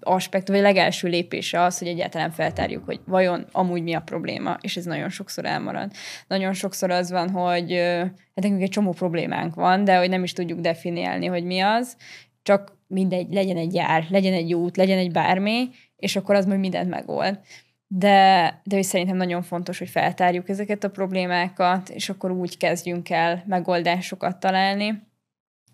aspekt, 0.00 0.48
vagy 0.48 0.58
a 0.58 0.62
legelső 0.62 1.08
lépése 1.08 1.60
az, 1.60 1.78
hogy 1.78 1.88
egyáltalán 1.88 2.30
feltárjuk, 2.30 2.84
hogy 2.84 3.00
vajon 3.06 3.46
amúgy 3.52 3.82
mi 3.82 3.94
a 3.94 4.00
probléma, 4.00 4.58
és 4.60 4.76
ez 4.76 4.84
nagyon 4.84 5.08
sokszor 5.08 5.44
elmarad. 5.44 5.92
Nagyon 6.26 6.52
sokszor 6.52 6.90
az 6.90 7.10
van, 7.10 7.30
hogy 7.30 7.72
hát 7.72 8.34
nekünk 8.34 8.62
egy 8.62 8.70
csomó 8.70 8.90
problémánk 8.90 9.54
van, 9.54 9.84
de 9.84 9.98
hogy 9.98 10.08
nem 10.08 10.22
is 10.22 10.32
tudjuk 10.32 10.60
definiálni, 10.60 11.26
hogy 11.26 11.44
mi 11.44 11.60
az, 11.60 11.96
csak 12.42 12.80
mindegy, 12.92 13.32
legyen 13.32 13.56
egy 13.56 13.74
jár, 13.74 14.06
legyen 14.08 14.32
egy 14.32 14.54
út, 14.54 14.76
legyen 14.76 14.98
egy 14.98 15.12
bármi, 15.12 15.68
és 15.96 16.16
akkor 16.16 16.34
az 16.34 16.46
majd 16.46 16.60
mindent 16.60 16.88
megold. 16.88 17.40
De, 17.86 18.60
de 18.64 18.74
hogy 18.74 18.84
szerintem 18.84 19.16
nagyon 19.16 19.42
fontos, 19.42 19.78
hogy 19.78 19.88
feltárjuk 19.88 20.48
ezeket 20.48 20.84
a 20.84 20.90
problémákat, 20.90 21.88
és 21.88 22.08
akkor 22.08 22.30
úgy 22.30 22.56
kezdjünk 22.56 23.10
el 23.10 23.42
megoldásokat 23.46 24.40
találni, 24.40 25.10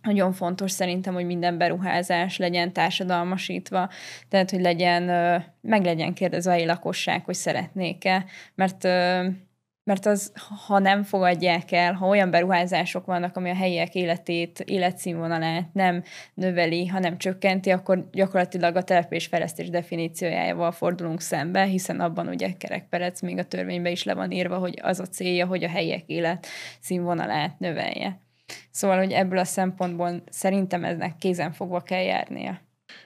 nagyon 0.02 0.32
fontos 0.32 0.70
szerintem, 0.70 1.14
hogy 1.14 1.26
minden 1.26 1.58
beruházás 1.58 2.36
legyen 2.36 2.72
társadalmasítva, 2.72 3.88
tehát 4.28 4.50
hogy 4.50 4.60
legyen, 4.60 5.02
meg 5.60 5.84
legyen 5.84 6.14
kérdezve 6.14 6.52
a 6.52 6.64
lakosság, 6.64 7.24
hogy 7.24 7.34
szeretnék-e, 7.34 8.24
mert 8.54 8.84
mert 9.88 10.06
az, 10.06 10.32
ha 10.66 10.78
nem 10.78 11.02
fogadják 11.02 11.72
el, 11.72 11.92
ha 11.92 12.06
olyan 12.06 12.30
beruházások 12.30 13.04
vannak, 13.06 13.36
ami 13.36 13.50
a 13.50 13.54
helyiek 13.54 13.94
életét, 13.94 14.60
életszínvonalát 14.60 15.72
nem 15.72 16.02
növeli, 16.34 16.86
hanem 16.86 17.18
csökkenti, 17.18 17.70
akkor 17.70 18.08
gyakorlatilag 18.12 18.76
a 18.76 18.82
településfejlesztés 18.82 19.70
definíciójával 19.70 20.72
fordulunk 20.72 21.20
szembe, 21.20 21.64
hiszen 21.64 22.00
abban 22.00 22.28
ugye 22.28 22.52
kerekperec 22.58 23.20
még 23.20 23.38
a 23.38 23.44
törvényben 23.44 23.92
is 23.92 24.04
le 24.04 24.14
van 24.14 24.30
írva, 24.30 24.56
hogy 24.56 24.78
az 24.82 25.00
a 25.00 25.06
célja, 25.06 25.46
hogy 25.46 25.64
a 25.64 25.68
helyiek 25.68 26.04
életszínvonalát 26.06 27.58
növelje. 27.58 28.20
Szóval, 28.70 28.98
hogy 28.98 29.12
ebből 29.12 29.38
a 29.38 29.44
szempontból 29.44 30.22
szerintem 30.30 30.84
eznek 30.84 31.16
kézen 31.16 31.52
fogva 31.52 31.80
kell 31.80 32.02
járnia. 32.02 32.60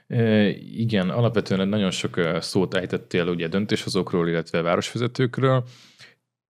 E, 0.06 0.48
igen, 0.56 1.10
alapvetően 1.10 1.68
nagyon 1.68 1.90
sok 1.90 2.20
szót 2.40 2.74
ejtettél 2.74 3.26
ugye 3.26 3.48
döntéshozókról, 3.48 4.28
illetve 4.28 4.62
városvezetőkről. 4.62 5.64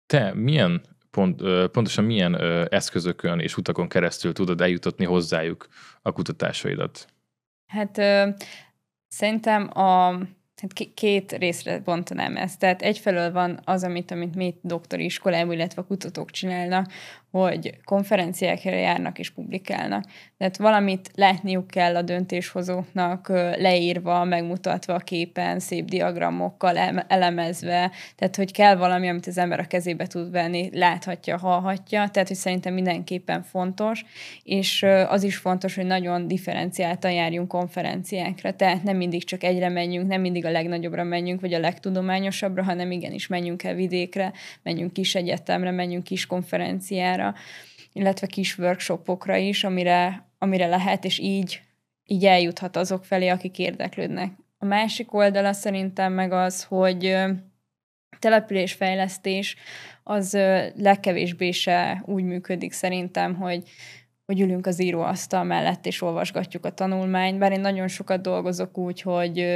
Te 0.07 0.35
milyen 0.35 0.83
pont, 1.11 1.43
pontosan 1.71 2.05
milyen 2.05 2.37
eszközökön 2.69 3.39
és 3.39 3.57
utakon 3.57 3.89
keresztül 3.89 4.33
tudod 4.33 4.61
eljutatni 4.61 5.05
hozzájuk 5.05 5.69
a 6.03 6.13
kutatásaidat? 6.13 7.07
Hát 7.67 7.97
szerintem 9.09 9.79
a 9.79 10.19
hát 10.63 10.93
két 10.95 11.33
részre 11.33 11.79
bontanám 11.79 12.37
ezt. 12.37 12.59
Tehát 12.59 12.83
egyfelől 12.83 13.33
van 13.33 13.61
az, 13.65 13.85
amit, 13.85 14.11
amit 14.11 14.35
mi 14.35 14.55
doktori 14.61 15.05
iskolában, 15.05 15.55
illetve 15.55 15.83
kutatók 15.83 16.31
csinálnak, 16.31 16.91
hogy 17.33 17.79
konferenciákra 17.85 18.75
járnak 18.75 19.19
és 19.19 19.31
publikálnak. 19.31 20.05
Tehát 20.39 20.57
valamit 20.57 21.11
látniuk 21.15 21.67
kell 21.67 21.97
a 21.97 22.03
döntéshozóknak 22.03 23.29
leírva, 23.57 24.25
megmutatva 24.25 24.95
a 24.95 24.99
képen, 24.99 25.61
szép 25.61 25.85
diagramokkal 25.85 26.77
elemezve, 27.09 27.91
tehát 28.17 28.37
hogy 28.37 28.53
kell 28.53 28.77
valami, 28.77 29.09
amit 29.09 29.27
az 29.27 29.39
ember 29.39 29.61
a 29.61 29.67
kezébe 29.67 30.07
tud 30.07 30.31
venni, 30.31 30.71
láthatja, 30.73 31.39
hallhatja, 31.39 32.09
tehát 32.09 32.29
hogy 32.29 32.37
szerintem 32.37 32.75
mindenképpen 32.75 33.43
fontos, 33.43 34.05
és 34.43 34.87
az 35.09 35.23
is 35.23 35.37
fontos, 35.37 35.75
hogy 35.75 35.87
nagyon 35.87 36.29
differenciáltan 36.29 37.13
járjunk 37.13 37.49
konferenciákra, 37.49 38.57
tehát 38.57 38.83
nem 38.83 38.97
mindig 38.97 39.25
csak 39.25 39.43
egyre 39.43 39.69
menjünk, 39.69 40.09
nem 40.09 40.21
mindig 40.21 40.45
a 40.45 40.51
legnagyobbra 40.53 41.05
menjünk, 41.05 41.41
vagy 41.41 41.55
a 41.55 41.59
legtudományosabbra, 41.59 42.63
hanem 42.63 42.91
igenis 42.91 43.27
menjünk 43.27 43.63
el 43.63 43.75
vidékre, 43.75 44.33
menjünk 44.63 44.93
kis 44.93 45.15
egyetemre, 45.15 45.71
menjünk 45.71 46.05
kis 46.05 46.27
konferenciára, 46.27 47.35
illetve 47.93 48.27
kis 48.27 48.59
workshopokra 48.59 49.37
is, 49.37 49.65
amire, 49.65 50.27
amire 50.39 50.67
lehet, 50.67 51.05
és 51.05 51.19
így, 51.19 51.61
így 52.05 52.25
eljuthat 52.25 52.77
azok 52.77 53.05
felé, 53.05 53.29
akik 53.29 53.59
érdeklődnek. 53.59 54.33
A 54.59 54.65
másik 54.65 55.15
oldala 55.15 55.53
szerintem 55.53 56.13
meg 56.13 56.33
az, 56.33 56.65
hogy 56.65 57.17
településfejlesztés 58.19 59.57
az 60.03 60.39
legkevésbé 60.77 61.51
se 61.51 62.03
úgy 62.07 62.25
működik 62.25 62.73
szerintem, 62.73 63.35
hogy 63.35 63.63
hogy 64.27 64.41
ülünk 64.41 64.67
az 64.67 64.83
íróasztal 64.83 65.45
mellett 65.45 65.87
és 65.87 66.03
olvasgatjuk 66.03 66.65
a 66.65 66.75
tanulmányt, 66.75 67.39
bár 67.39 67.53
én 67.53 67.61
nagyon 67.61 67.89
sokat 67.89 68.21
dolgozok 68.21 68.79
úgy, 68.79 69.01
hogy 69.01 69.47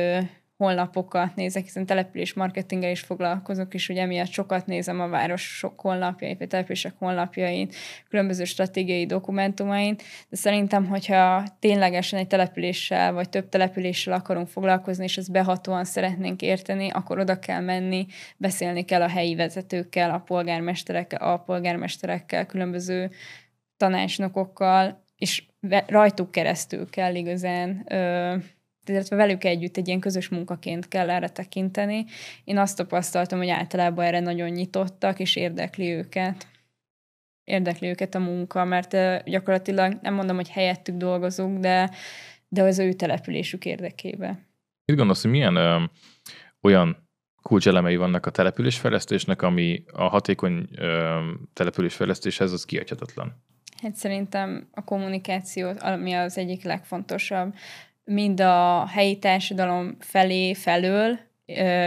honlapokat 0.57 1.35
nézek, 1.35 1.63
hiszen 1.63 1.87
település 1.87 2.35
marketinggel 2.35 2.91
is 2.91 3.01
foglalkozok, 3.01 3.75
és 3.75 3.89
ugye 3.89 4.01
emiatt 4.01 4.31
sokat 4.31 4.67
nézem 4.67 5.01
a 5.01 5.09
városok 5.09 5.81
honlapjait, 5.81 6.39
vagy 6.39 6.49
települések 6.49 6.95
honlapjait, 6.99 7.75
különböző 8.09 8.45
stratégiai 8.45 9.07
dokumentumain, 9.07 9.95
de 10.29 10.37
szerintem, 10.37 10.87
hogyha 10.87 11.45
ténylegesen 11.59 12.19
egy 12.19 12.27
településsel, 12.27 13.13
vagy 13.13 13.29
több 13.29 13.49
településsel 13.49 14.13
akarunk 14.13 14.49
foglalkozni, 14.49 15.05
és 15.05 15.17
ezt 15.17 15.33
behatóan 15.33 15.85
szeretnénk 15.85 16.43
érteni, 16.43 16.91
akkor 16.91 17.19
oda 17.19 17.39
kell 17.39 17.61
menni, 17.61 18.07
beszélni 18.37 18.85
kell 18.85 19.03
a 19.03 19.09
helyi 19.09 19.35
vezetőkkel, 19.35 20.11
a 20.11 20.19
polgármesterekkel, 20.19 21.33
a 21.33 21.37
polgármesterekkel, 21.37 22.47
különböző 22.47 23.11
tanácsnokokkal, 23.77 25.05
és 25.17 25.45
rajtuk 25.87 26.31
keresztül 26.31 26.91
kell 26.91 27.15
igazán 27.15 27.87
ö, 27.89 28.37
illetve 28.89 29.17
velük 29.17 29.45
együtt 29.45 29.77
egy 29.77 29.87
ilyen 29.87 30.01
közös 30.01 30.29
munkaként 30.29 30.89
kell 30.89 31.11
erre 31.11 31.29
tekinteni. 31.29 32.05
Én 32.45 32.59
azt 32.59 32.77
tapasztaltam, 32.77 33.39
hogy 33.39 33.49
általában 33.49 34.05
erre 34.05 34.21
nagyon 34.21 34.49
nyitottak, 34.49 35.19
és 35.19 35.37
érdekli 35.37 35.93
őket. 35.93 36.47
Érdekli 37.45 37.89
őket 37.89 38.15
a 38.15 38.19
munka, 38.19 38.65
mert 38.65 38.97
gyakorlatilag 39.25 39.99
nem 40.03 40.15
mondom, 40.15 40.37
hogy 40.37 40.51
helyettük 40.51 40.97
dolgozunk, 40.97 41.59
de, 41.59 41.91
de 42.49 42.63
az 42.63 42.79
ő 42.79 42.93
településük 42.93 43.65
érdekébe. 43.65 44.29
Mit 44.85 44.97
gondolsz, 44.97 45.23
hogy 45.23 45.31
milyen 45.31 45.57
ö, 45.57 45.85
olyan 46.61 47.09
kulcselemei 47.43 47.97
vannak 47.97 48.27
a 48.27 48.31
településfejlesztésnek, 48.31 49.43
ami 49.43 49.85
a 49.93 50.03
hatékony 50.03 50.69
ö, 50.77 51.21
településfejlesztéshez 51.53 52.53
az 52.53 52.65
kiadhatatlan? 52.65 53.45
Hát 53.83 53.95
szerintem 53.95 54.69
a 54.73 54.85
kommunikáció, 54.85 55.73
ami 55.79 56.13
az 56.13 56.39
egyik 56.39 56.63
legfontosabb 56.63 57.55
mind 58.07 58.41
a 58.41 58.87
helyi 58.87 59.19
társadalom 59.19 59.97
felé 60.01 60.55
felől, 60.55 61.19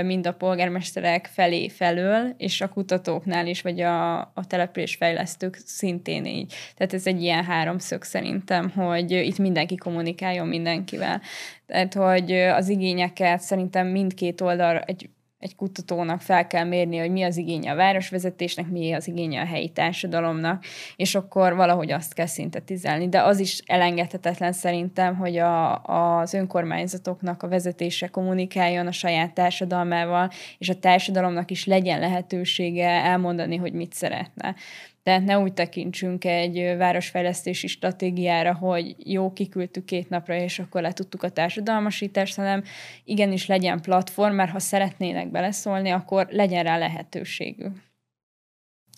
mind 0.03 0.27
a 0.27 0.33
polgármesterek 0.33 1.25
felé 1.25 1.69
felől, 1.69 2.33
és 2.37 2.61
a 2.61 2.69
kutatóknál 2.69 3.47
is, 3.47 3.61
vagy 3.61 3.81
a, 3.81 4.19
a 4.19 4.45
településfejlesztők 4.47 5.55
szintén 5.65 6.25
így. 6.25 6.53
Tehát 6.75 6.93
ez 6.93 7.07
egy 7.07 7.21
ilyen 7.21 7.43
háromszög 7.43 8.03
szerintem, 8.03 8.69
hogy 8.69 9.11
itt 9.11 9.37
mindenki 9.37 9.75
kommunikáljon 9.75 10.47
mindenkivel. 10.47 11.21
Tehát, 11.65 11.93
hogy 11.93 12.31
az 12.31 12.69
igényeket 12.69 13.39
szerintem 13.39 13.87
mindkét 13.87 14.41
oldal 14.41 14.79
egy 14.79 15.09
egy 15.39 15.55
kutatónak 15.55 16.21
fel 16.21 16.47
kell 16.47 16.63
mérni, 16.63 16.97
hogy 16.97 17.11
mi 17.11 17.23
az 17.23 17.37
igénye 17.37 17.71
a 17.71 17.75
városvezetésnek, 17.75 18.67
mi 18.67 18.93
az 18.93 19.07
igénye 19.07 19.41
a 19.41 19.45
helyi 19.45 19.69
társadalomnak, 19.69 20.63
és 20.95 21.15
akkor 21.15 21.55
valahogy 21.55 21.91
azt 21.91 22.13
kell 22.13 22.25
szintetizálni. 22.25 23.09
De 23.09 23.21
az 23.21 23.39
is 23.39 23.61
elengedhetetlen 23.65 24.51
szerintem, 24.51 25.15
hogy 25.15 25.37
a, 25.37 25.83
az 25.83 26.33
önkormányzatoknak 26.33 27.43
a 27.43 27.47
vezetése 27.47 28.07
kommunikáljon 28.07 28.87
a 28.87 28.91
saját 28.91 29.33
társadalmával, 29.33 30.29
és 30.57 30.69
a 30.69 30.79
társadalomnak 30.79 31.51
is 31.51 31.65
legyen 31.65 31.99
lehetősége 31.99 32.89
elmondani, 32.89 33.55
hogy 33.55 33.73
mit 33.73 33.93
szeretne. 33.93 34.55
Tehát 35.03 35.23
ne 35.23 35.39
úgy 35.39 35.53
tekintsünk 35.53 36.25
egy 36.25 36.75
városfejlesztési 36.77 37.67
stratégiára, 37.67 38.53
hogy 38.53 38.95
jó, 38.97 39.33
kiküldtük 39.33 39.85
két 39.85 40.09
napra, 40.09 40.35
és 40.35 40.59
akkor 40.59 40.81
letudtuk 40.81 41.23
a 41.23 41.29
társadalmasítást, 41.29 42.35
hanem 42.35 42.63
igenis 43.03 43.45
legyen 43.45 43.81
platform, 43.81 44.35
mert 44.35 44.51
ha 44.51 44.59
szeretnének 44.59 45.31
beleszólni, 45.31 45.89
akkor 45.89 46.27
legyen 46.29 46.63
rá 46.63 46.77
lehetőségük. 46.77 47.87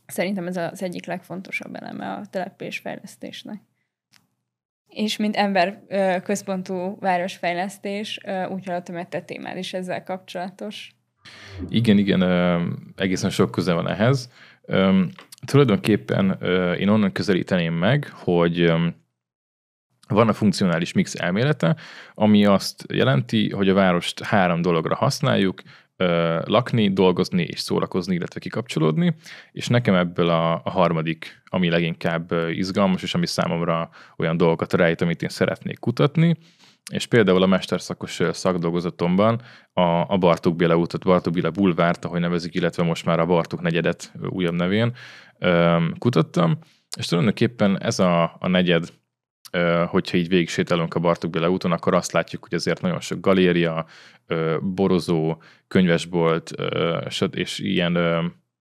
Szerintem 0.06 0.48
ez 0.48 0.58
az 0.58 0.84
egyik 0.84 1.06
legfontosabb 1.06 1.76
eleme 1.76 2.12
a 2.12 2.26
településfejlesztésnek. 2.30 3.62
És 4.88 5.18
mint 5.18 5.36
ember 5.36 5.82
központú 6.24 6.98
városfejlesztés, 7.00 8.20
úgy 8.50 8.66
hallottam, 8.66 8.96
hogy 8.96 9.08
te 9.08 9.22
témád 9.22 9.58
is 9.58 9.74
ezzel 9.74 10.04
kapcsolatos. 10.04 10.96
Igen, 11.70 11.98
igen, 11.98 12.22
egészen 12.96 13.30
sok 13.30 13.52
köze 13.52 13.74
van 13.74 13.88
ehhez. 13.88 14.32
Tulajdonképpen 15.46 16.38
én 16.80 16.90
onnan 16.90 17.12
közelíteném 17.12 17.74
meg, 17.74 18.12
hogy 18.14 18.74
van 20.08 20.28
a 20.28 20.34
funkcionális 20.34 20.94
mix 20.94 21.16
elmélete, 21.16 21.76
ami 22.14 22.46
azt 22.46 22.86
jelenti, 22.94 23.50
hogy 23.52 23.70
a 23.70 23.74
várost 23.74 24.24
három 24.24 24.62
dologra 24.62 24.96
használjuk, 24.96 25.62
lakni, 26.46 26.94
dolgozni 26.94 27.44
és 27.44 27.60
szórakozni, 27.60 28.16
illetve 28.16 28.40
kikapcsolódni, 28.40 29.16
és 29.52 29.68
nekem 29.68 29.96
ebből 29.96 30.30
a, 30.30 30.54
a 30.64 30.70
harmadik, 30.70 31.42
ami 31.46 31.70
leginkább 31.70 32.32
izgalmas, 32.50 33.04
és 33.04 33.14
ami 33.14 33.28
számomra 33.28 33.90
olyan 34.18 34.38
dolgokat 34.38 34.74
rejt, 34.74 35.02
amit 35.02 35.22
én 35.22 35.30
szeretnék 35.30 35.80
kutatni, 35.80 36.38
és 36.92 37.06
például 37.06 37.44
a 37.44 37.46
mesterszakos 37.46 38.20
szakdolgozatomban 38.32 39.42
a, 39.74 39.82
a 39.82 40.18
Bartók 40.18 40.56
Béla 40.56 40.78
útot, 40.78 41.04
Bartók 41.04 41.34
Béla 41.34 41.52
bulvárt, 41.52 42.06
ahogy 42.06 42.20
nevezik, 42.20 42.56
illetve 42.56 42.84
most 42.84 43.06
már 43.06 43.20
a 43.20 43.26
Bartók 43.26 43.62
negyedet 43.62 44.12
újabb 44.30 44.54
nevén 44.54 44.96
kutattam, 45.98 46.58
és 46.98 47.06
tulajdonképpen 47.06 47.82
ez 47.82 48.00
a, 48.00 48.36
a 48.40 48.48
negyed, 48.48 48.94
hogyha 49.86 50.18
így 50.18 50.28
végig 50.28 50.50
sétálunk 50.50 50.94
a 50.94 51.00
Bartók 51.00 51.32
Béla 51.32 51.50
úton, 51.50 51.72
akkor 51.72 51.94
azt 51.94 52.12
látjuk, 52.12 52.44
hogy 52.44 52.54
azért 52.54 52.82
nagyon 52.82 53.00
sok 53.00 53.20
galéria, 53.20 53.86
borozó, 54.62 55.42
könyvesbolt, 55.68 56.52
és 57.32 57.60
ilyen 57.60 57.98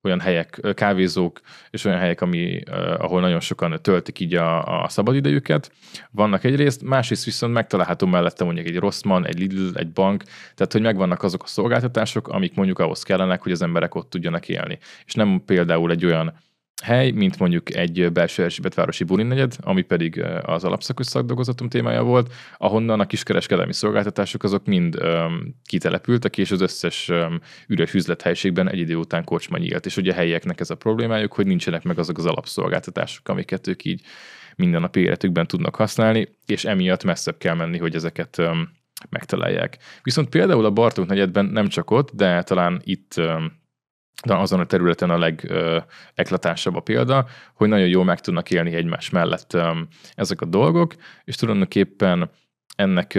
olyan 0.02 0.20
helyek, 0.20 0.60
kávézók, 0.74 1.40
és 1.70 1.84
olyan 1.84 1.98
helyek, 1.98 2.20
ami, 2.20 2.60
ahol 2.98 3.20
nagyon 3.20 3.40
sokan 3.40 3.78
töltik 3.82 4.20
így 4.20 4.34
a, 4.34 4.82
a 4.82 4.88
szabadidejüket. 4.88 5.72
Vannak 6.10 6.44
egyrészt, 6.44 6.82
másrészt 6.82 7.24
viszont 7.24 7.52
megtalálható 7.52 8.06
mellette 8.06 8.44
mondjuk 8.44 8.66
egy 8.66 8.78
Rossmann, 8.78 9.24
egy 9.24 9.38
Lidl, 9.38 9.78
egy 9.78 9.92
bank, 9.92 10.22
tehát 10.54 10.72
hogy 10.72 10.82
megvannak 10.82 11.22
azok 11.22 11.42
a 11.42 11.46
szolgáltatások, 11.46 12.28
amik 12.28 12.54
mondjuk 12.54 12.78
ahhoz 12.78 13.02
kellenek, 13.02 13.42
hogy 13.42 13.52
az 13.52 13.62
emberek 13.62 13.94
ott 13.94 14.10
tudjanak 14.10 14.48
élni. 14.48 14.78
És 15.04 15.14
nem 15.14 15.42
például 15.46 15.90
egy 15.90 16.04
olyan 16.04 16.32
hely, 16.80 17.10
mint 17.10 17.38
mondjuk 17.38 17.74
egy 17.74 18.12
belső 18.12 18.42
Erzsébet 18.42 18.74
városi 18.74 19.04
negyed, 19.08 19.56
ami 19.60 19.82
pedig 19.82 20.24
az 20.42 20.64
alapszakos 20.64 21.06
szakdolgozatom 21.06 21.68
témája 21.68 22.02
volt, 22.02 22.32
ahonnan 22.56 23.00
a 23.00 23.06
kiskereskedelmi 23.06 23.72
szolgáltatások 23.72 24.42
azok 24.42 24.66
mind 24.66 24.96
um, 25.02 25.60
kitelepültek, 25.64 26.38
és 26.38 26.50
az 26.50 26.60
összes 26.60 27.08
um, 27.08 27.40
üres 27.66 27.94
üzlethelyiségben 27.94 28.70
egy 28.70 28.78
idő 28.78 28.96
után 28.96 29.24
kocsma 29.24 29.58
nyílt. 29.58 29.86
És 29.86 29.96
ugye 29.96 30.12
a 30.12 30.14
helyieknek 30.14 30.60
ez 30.60 30.70
a 30.70 30.74
problémájuk, 30.74 31.32
hogy 31.32 31.46
nincsenek 31.46 31.82
meg 31.82 31.98
azok 31.98 32.18
az 32.18 32.26
alapszolgáltatások, 32.26 33.28
amiket 33.28 33.66
ők 33.66 33.84
így 33.84 34.02
minden 34.56 34.80
nap 34.80 34.96
életükben 34.96 35.46
tudnak 35.46 35.76
használni, 35.76 36.28
és 36.46 36.64
emiatt 36.64 37.04
messzebb 37.04 37.38
kell 37.38 37.54
menni, 37.54 37.78
hogy 37.78 37.94
ezeket 37.94 38.38
um, 38.38 38.68
megtalálják. 39.08 39.78
Viszont 40.02 40.28
például 40.28 40.64
a 40.64 40.70
Bartók 40.70 41.06
negyedben 41.06 41.44
nem 41.44 41.68
csak 41.68 41.90
ott, 41.90 42.10
de 42.10 42.42
talán 42.42 42.80
itt 42.84 43.14
um, 43.16 43.59
de 44.24 44.34
azon 44.34 44.60
a 44.60 44.66
területen 44.66 45.10
a 45.10 45.18
legeklatánsabb 45.18 46.76
a 46.76 46.80
példa, 46.80 47.26
hogy 47.54 47.68
nagyon 47.68 47.88
jól 47.88 48.04
meg 48.04 48.20
tudnak 48.20 48.50
élni 48.50 48.74
egymás 48.74 49.10
mellett 49.10 49.56
ezek 50.14 50.40
a 50.40 50.46
dolgok, 50.46 50.94
és 51.24 51.36
tulajdonképpen 51.36 52.30
ennek 52.76 53.18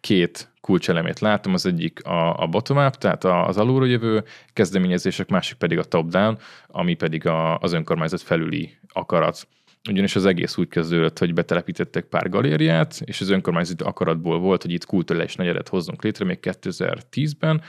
két 0.00 0.52
kulcselemét 0.60 1.20
látom, 1.20 1.54
az 1.54 1.66
egyik 1.66 2.04
a, 2.04 2.42
a 2.42 2.46
bottom-up, 2.46 2.94
tehát 2.94 3.24
az 3.24 3.56
alulról 3.56 3.88
jövő 3.88 4.24
kezdeményezések, 4.52 5.28
másik 5.28 5.56
pedig 5.56 5.78
a 5.78 5.84
top-down, 5.84 6.38
ami 6.66 6.94
pedig 6.94 7.26
a, 7.26 7.58
az 7.58 7.72
önkormányzat 7.72 8.20
felüli 8.20 8.78
akarat. 8.88 9.48
Ugyanis 9.88 10.16
az 10.16 10.26
egész 10.26 10.56
úgy 10.56 10.68
kezdődött, 10.68 11.18
hogy 11.18 11.34
betelepítettek 11.34 12.04
pár 12.04 12.28
galériát, 12.28 13.00
és 13.04 13.20
az 13.20 13.28
önkormányzati 13.28 13.84
akaratból 13.84 14.38
volt, 14.38 14.62
hogy 14.62 14.72
itt 14.72 14.84
kulturális 14.84 15.34
negyedet 15.34 15.68
hozzunk 15.68 16.02
létre 16.02 16.24
még 16.24 16.38
2010-ben, 16.42 17.62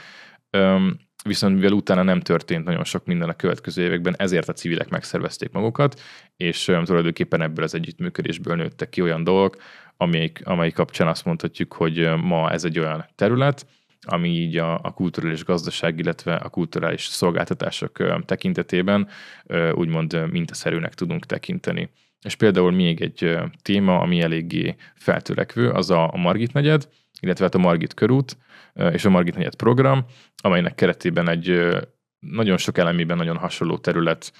viszont 1.24 1.54
mivel 1.54 1.72
utána 1.72 2.02
nem 2.02 2.20
történt 2.20 2.64
nagyon 2.64 2.84
sok 2.84 3.06
minden 3.06 3.28
a 3.28 3.36
következő 3.36 3.82
években, 3.82 4.14
ezért 4.18 4.48
a 4.48 4.52
civilek 4.52 4.88
megszervezték 4.88 5.52
magukat, 5.52 6.00
és 6.36 6.64
tulajdonképpen 6.84 7.42
ebből 7.42 7.64
az 7.64 7.74
együttműködésből 7.74 8.56
nőttek 8.56 8.88
ki 8.88 9.02
olyan 9.02 9.24
dolgok, 9.24 9.56
amelyik, 9.96 10.40
amelyik 10.44 10.74
kapcsán 10.74 11.08
azt 11.08 11.24
mondhatjuk, 11.24 11.72
hogy 11.72 12.10
ma 12.22 12.50
ez 12.50 12.64
egy 12.64 12.78
olyan 12.78 13.06
terület, 13.14 13.66
ami 14.00 14.28
így 14.28 14.56
a, 14.56 14.74
a 14.74 14.92
kulturális 14.92 15.44
gazdaság, 15.44 15.98
illetve 15.98 16.34
a 16.34 16.48
kulturális 16.48 17.04
szolgáltatások 17.04 18.24
tekintetében 18.24 19.08
úgymond 19.72 20.30
mintaszerűnek 20.30 20.94
tudunk 20.94 21.26
tekinteni. 21.26 21.90
És 22.22 22.34
például 22.34 22.70
még 22.70 23.00
egy 23.00 23.38
téma, 23.62 24.00
ami 24.00 24.20
eléggé 24.20 24.76
feltörekvő, 24.94 25.70
az 25.70 25.90
a 25.90 26.12
Margit 26.16 26.52
negyed, 26.52 26.88
illetve 27.22 27.44
hát 27.44 27.54
a 27.54 27.58
Margit 27.58 27.94
körút 27.94 28.36
és 28.92 29.04
a 29.04 29.10
Margit 29.10 29.36
negyed 29.36 29.54
program, 29.54 30.04
amelynek 30.36 30.74
keretében 30.74 31.28
egy 31.28 31.68
nagyon 32.18 32.56
sok 32.56 32.78
elemében 32.78 33.16
nagyon 33.16 33.36
hasonló 33.36 33.78
terület 33.78 34.32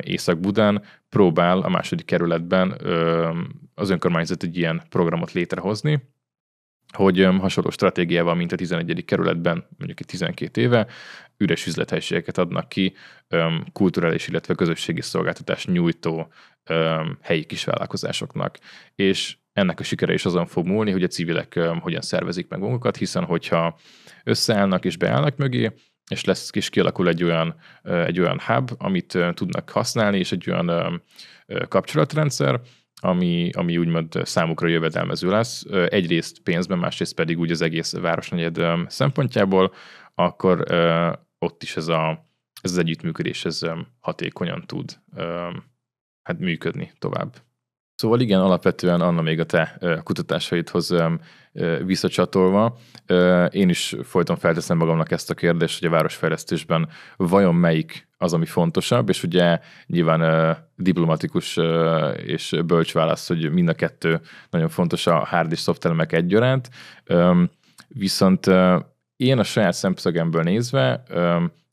Észak-Budán 0.00 0.82
próbál 1.08 1.58
a 1.58 1.68
második 1.68 2.06
kerületben 2.06 2.70
az 3.74 3.90
önkormányzat 3.90 4.42
egy 4.42 4.56
ilyen 4.56 4.82
programot 4.88 5.32
létrehozni, 5.32 6.08
hogy 6.92 7.24
hasonló 7.24 7.70
stratégiával, 7.70 8.34
mint 8.34 8.52
a 8.52 8.56
11. 8.56 9.04
kerületben, 9.04 9.66
mondjuk 9.76 10.00
egy 10.00 10.06
12 10.06 10.60
éve, 10.60 10.86
üres 11.36 11.66
üzlethelyiségeket 11.66 12.38
adnak 12.38 12.68
ki 12.68 12.94
kulturális, 13.72 14.28
illetve 14.28 14.54
közösségi 14.54 15.00
szolgáltatás 15.00 15.66
nyújtó 15.66 16.32
helyi 17.20 17.44
kisvállalkozásoknak. 17.44 18.58
És 18.94 19.36
ennek 19.58 19.80
a 19.80 19.82
sikere 19.82 20.12
is 20.12 20.24
azon 20.24 20.46
fog 20.46 20.66
múlni, 20.66 20.90
hogy 20.90 21.02
a 21.02 21.06
civilek 21.06 21.60
hogyan 21.80 22.00
szervezik 22.00 22.48
meg 22.48 22.60
magukat, 22.60 22.96
hiszen 22.96 23.24
hogyha 23.24 23.78
összeállnak 24.24 24.84
és 24.84 24.96
beállnak 24.96 25.36
mögé, 25.36 25.72
és 26.10 26.24
lesz 26.24 26.50
kis 26.50 26.70
kialakul 26.70 27.08
egy 27.08 27.22
olyan, 27.22 27.54
egy 27.82 28.20
olyan 28.20 28.40
hub, 28.46 28.70
amit 28.78 29.18
tudnak 29.34 29.70
használni, 29.70 30.18
és 30.18 30.32
egy 30.32 30.50
olyan 30.50 31.02
kapcsolatrendszer, 31.68 32.60
ami, 33.00 33.50
ami 33.52 33.78
úgymond 33.78 34.20
számukra 34.22 34.68
jövedelmező 34.68 35.30
lesz, 35.30 35.64
egyrészt 35.88 36.40
pénzben, 36.40 36.78
másrészt 36.78 37.14
pedig 37.14 37.38
úgy 37.38 37.50
az 37.50 37.60
egész 37.60 37.92
városnegyed 37.92 38.60
szempontjából, 38.86 39.72
akkor 40.14 40.64
ott 41.38 41.62
is 41.62 41.76
ez, 41.76 41.88
a, 41.88 42.28
ez 42.62 42.70
az 42.70 42.78
együttműködés 42.78 43.44
ez 43.44 43.60
hatékonyan 44.00 44.64
tud 44.66 45.00
hát 46.22 46.38
működni 46.38 46.92
tovább. 46.98 47.47
Szóval 47.98 48.20
igen, 48.20 48.40
alapvetően 48.40 49.00
Anna 49.00 49.22
még 49.22 49.40
a 49.40 49.44
te 49.44 49.78
kutatásaidhoz 50.02 50.94
visszacsatolva, 51.84 52.78
én 53.50 53.68
is 53.68 53.96
folyton 54.02 54.36
felteszem 54.36 54.76
magamnak 54.76 55.10
ezt 55.10 55.30
a 55.30 55.34
kérdést, 55.34 55.78
hogy 55.78 55.88
a 55.88 55.90
városfejlesztésben 55.90 56.88
vajon 57.16 57.54
melyik 57.54 58.08
az, 58.18 58.32
ami 58.32 58.46
fontosabb, 58.46 59.08
és 59.08 59.22
ugye 59.22 59.60
nyilván 59.86 60.56
diplomatikus 60.76 61.58
és 62.16 62.60
bölcs 62.66 62.92
válasz, 62.92 63.28
hogy 63.28 63.50
mind 63.50 63.68
a 63.68 63.74
kettő 63.74 64.20
nagyon 64.50 64.68
fontos 64.68 65.06
a 65.06 65.24
hard 65.24 65.52
és 65.52 65.60
soft 65.60 65.84
elemek 65.84 66.12
egyaránt, 66.12 66.70
viszont 67.88 68.46
én 69.16 69.38
a 69.38 69.44
saját 69.44 69.74
szemszögemből 69.74 70.42
nézve 70.42 71.02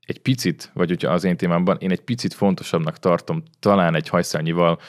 egy 0.06 0.20
picit, 0.20 0.72
vagy 0.74 0.90
hogyha 0.90 1.12
az 1.12 1.24
én 1.24 1.38
témámban, 1.38 1.78
én 1.80 1.92
egy 1.92 2.02
picit 2.02 2.34
fontosabbnak 2.34 2.98
tartom 3.00 3.44
talán 3.60 3.96
egy 3.96 4.10
hajszányival 4.10 4.80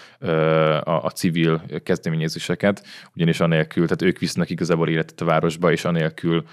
a, 0.81 1.05
a 1.05 1.11
civil 1.11 1.63
kezdeményezéseket, 1.83 2.87
ugyanis 3.15 3.41
anélkül, 3.41 3.85
tehát 3.85 4.03
ők 4.03 4.19
visznek 4.19 4.51
igazából 4.51 4.89
életet 4.89 5.21
a 5.21 5.25
városba, 5.25 5.73
és 5.73 5.85
anélkül 5.85 6.45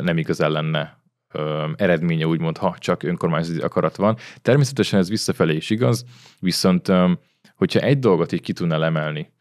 nem 0.00 0.18
igazán 0.18 0.50
lenne 0.50 0.96
eredménye, 1.76 2.26
úgymond, 2.26 2.56
ha 2.56 2.76
csak 2.78 3.02
önkormányzati 3.02 3.60
akarat 3.60 3.96
van. 3.96 4.16
Természetesen 4.42 4.98
ez 4.98 5.08
visszafelé 5.08 5.56
is 5.56 5.70
igaz, 5.70 6.04
viszont 6.40 6.92
hogyha 7.54 7.80
egy 7.80 7.98
dolgot 7.98 8.32
így 8.32 8.40
ki 8.40 8.52
tudna 8.52 8.84
emelni, 8.84 9.32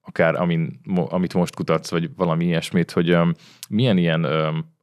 akár 0.00 0.34
amin, 0.34 0.80
amit 1.08 1.34
most 1.34 1.54
kutatsz, 1.54 1.90
vagy 1.90 2.10
valami 2.16 2.44
ilyesmit, 2.44 2.90
hogy 2.90 3.16
milyen 3.68 3.98
ilyen 3.98 4.26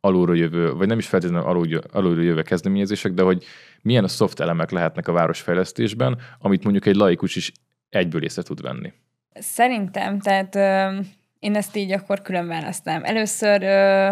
alulról 0.08 0.38
jövő, 0.38 0.74
vagy 0.74 0.88
nem 0.88 0.98
is 0.98 1.08
feltétlenül 1.08 1.48
alul, 1.48 1.82
alulról 1.92 2.24
jövő 2.24 2.42
kezdeményezések, 2.42 3.12
de 3.12 3.22
hogy 3.22 3.44
milyen 3.82 4.04
a 4.04 4.08
soft 4.08 4.40
elemek 4.40 4.72
lehetnek 4.72 5.08
a 5.08 5.12
városfejlesztésben, 5.12 6.18
amit 6.40 6.64
mondjuk 6.64 6.86
egy 6.86 6.96
laikus 6.96 7.36
is 7.36 7.52
egyből 7.90 8.24
észre 8.24 8.42
tud 8.42 8.62
venni. 8.62 8.94
Szerintem, 9.34 10.20
tehát 10.20 10.56
ö, 10.56 11.00
én 11.40 11.56
ezt 11.56 11.76
így 11.76 11.92
akkor 11.92 12.22
külön 12.22 12.48
választám. 12.48 13.04
Először 13.04 13.64
ö, 13.64 14.08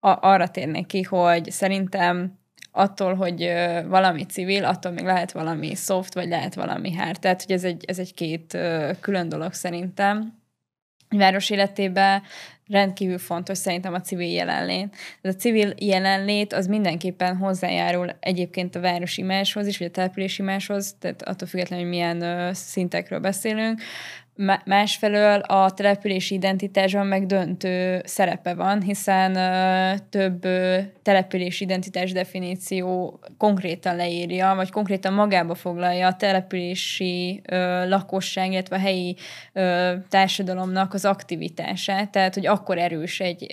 a, 0.00 0.18
arra 0.20 0.48
térnék 0.48 0.86
ki, 0.86 1.02
hogy 1.02 1.50
szerintem 1.50 2.38
attól, 2.70 3.14
hogy 3.14 3.42
ö, 3.42 3.80
valami 3.88 4.24
civil, 4.24 4.64
attól 4.64 4.92
még 4.92 5.04
lehet 5.04 5.32
valami 5.32 5.74
soft, 5.74 6.14
vagy 6.14 6.28
lehet 6.28 6.54
valami 6.54 6.94
hard. 6.94 7.20
Tehát, 7.20 7.42
hogy 7.42 7.54
ez 7.54 7.64
egy, 7.64 7.84
ez 7.84 7.98
egy 7.98 8.14
két 8.14 8.54
ö, 8.54 8.90
külön 9.00 9.28
dolog 9.28 9.52
szerintem. 9.52 10.40
Város 11.08 11.50
életében 11.50 12.22
rendkívül 12.68 13.18
fontos 13.18 13.58
szerintem 13.58 13.94
a 13.94 14.00
civil 14.00 14.32
jelenlét. 14.32 14.96
Ez 15.22 15.34
a 15.34 15.38
civil 15.38 15.72
jelenlét 15.78 16.52
az 16.52 16.66
mindenképpen 16.66 17.36
hozzájárul 17.36 18.08
egyébként 18.20 18.74
a 18.74 18.80
városi 18.80 19.22
máshoz 19.22 19.66
is, 19.66 19.78
vagy 19.78 19.86
a 19.86 19.90
települési 19.90 20.42
máshoz, 20.42 20.96
tehát 20.98 21.22
attól 21.22 21.48
függetlenül, 21.48 21.84
hogy 21.84 21.94
milyen 21.94 22.54
szintekről 22.54 23.18
beszélünk, 23.18 23.80
Másfelől 24.64 25.40
a 25.40 25.70
települési 25.70 26.34
identitásban 26.34 27.06
meg 27.06 27.26
döntő 27.26 28.02
szerepe 28.04 28.54
van, 28.54 28.82
hiszen 28.82 29.32
több 30.10 30.46
települési 31.02 31.64
identitás 31.64 32.12
definíció 32.12 33.18
konkrétan 33.38 33.96
leírja, 33.96 34.54
vagy 34.54 34.70
konkrétan 34.70 35.12
magába 35.12 35.54
foglalja 35.54 36.06
a 36.06 36.16
települési 36.16 37.42
lakosság, 37.86 38.52
illetve 38.52 38.76
a 38.76 38.78
helyi 38.78 39.16
társadalomnak 40.08 40.94
az 40.94 41.04
aktivitását. 41.04 42.10
Tehát, 42.10 42.34
hogy 42.34 42.46
akkor 42.46 42.78
erős 42.78 43.20
egy 43.20 43.46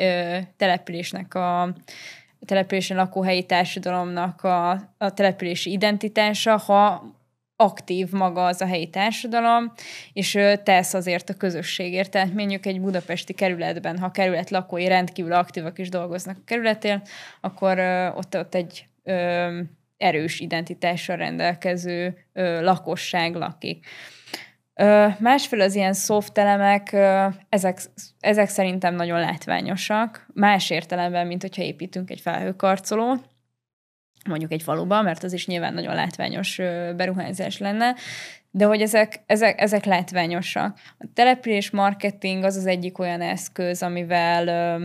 településnek 0.57 1.33
a 1.33 1.73
településen 2.45 2.97
lakó 2.97 3.21
helyi 3.21 3.43
társadalomnak 3.43 4.43
a, 4.43 4.69
a 4.97 5.13
települési 5.13 5.71
identitása, 5.71 6.57
ha 6.57 7.03
aktív 7.61 8.11
maga 8.11 8.45
az 8.45 8.61
a 8.61 8.65
helyi 8.65 8.89
társadalom, 8.89 9.71
és 10.13 10.37
tesz 10.63 10.93
azért 10.93 11.29
a 11.29 11.33
közösségért. 11.33 12.11
Tehát 12.11 12.33
mondjuk 12.33 12.65
egy 12.65 12.81
budapesti 12.81 13.33
kerületben, 13.33 13.97
ha 13.97 14.05
a 14.05 14.11
kerület 14.11 14.49
lakói 14.49 14.87
rendkívül 14.87 15.33
aktívak 15.33 15.79
is 15.79 15.89
dolgoznak 15.89 16.37
a 16.37 16.43
kerületén, 16.45 17.01
akkor 17.41 17.79
ott, 18.15 18.37
ott 18.37 18.55
egy 18.55 18.85
ö, 19.03 19.59
erős 19.97 20.39
identitással 20.39 21.15
rendelkező 21.15 22.17
ö, 22.33 22.61
lakosság 22.61 23.35
lakik. 23.35 23.85
Ö, 24.73 25.07
másfél 25.19 25.61
az 25.61 25.75
ilyen 25.75 25.93
soft 25.93 26.37
elemek, 26.37 26.91
ö, 26.91 27.25
ezek, 27.49 27.79
ezek 28.19 28.49
szerintem 28.49 28.95
nagyon 28.95 29.19
látványosak, 29.19 30.27
más 30.33 30.69
értelemben, 30.69 31.27
mint 31.27 31.41
hogyha 31.41 31.63
építünk 31.63 32.09
egy 32.09 32.21
felhőkarcolót, 32.21 33.29
mondjuk 34.27 34.51
egy 34.51 34.63
faluba, 34.63 35.01
mert 35.01 35.23
az 35.23 35.33
is 35.33 35.47
nyilván 35.47 35.73
nagyon 35.73 35.95
látványos 35.95 36.57
beruházás 36.95 37.57
lenne, 37.57 37.95
de 38.51 38.65
hogy 38.65 38.81
ezek, 38.81 39.23
ezek, 39.25 39.61
ezek 39.61 39.85
látványosak. 39.85 40.79
A 40.97 41.05
település 41.13 41.69
marketing 41.69 42.43
az 42.43 42.55
az 42.55 42.65
egyik 42.65 42.99
olyan 42.99 43.21
eszköz, 43.21 43.83
amivel 43.83 44.79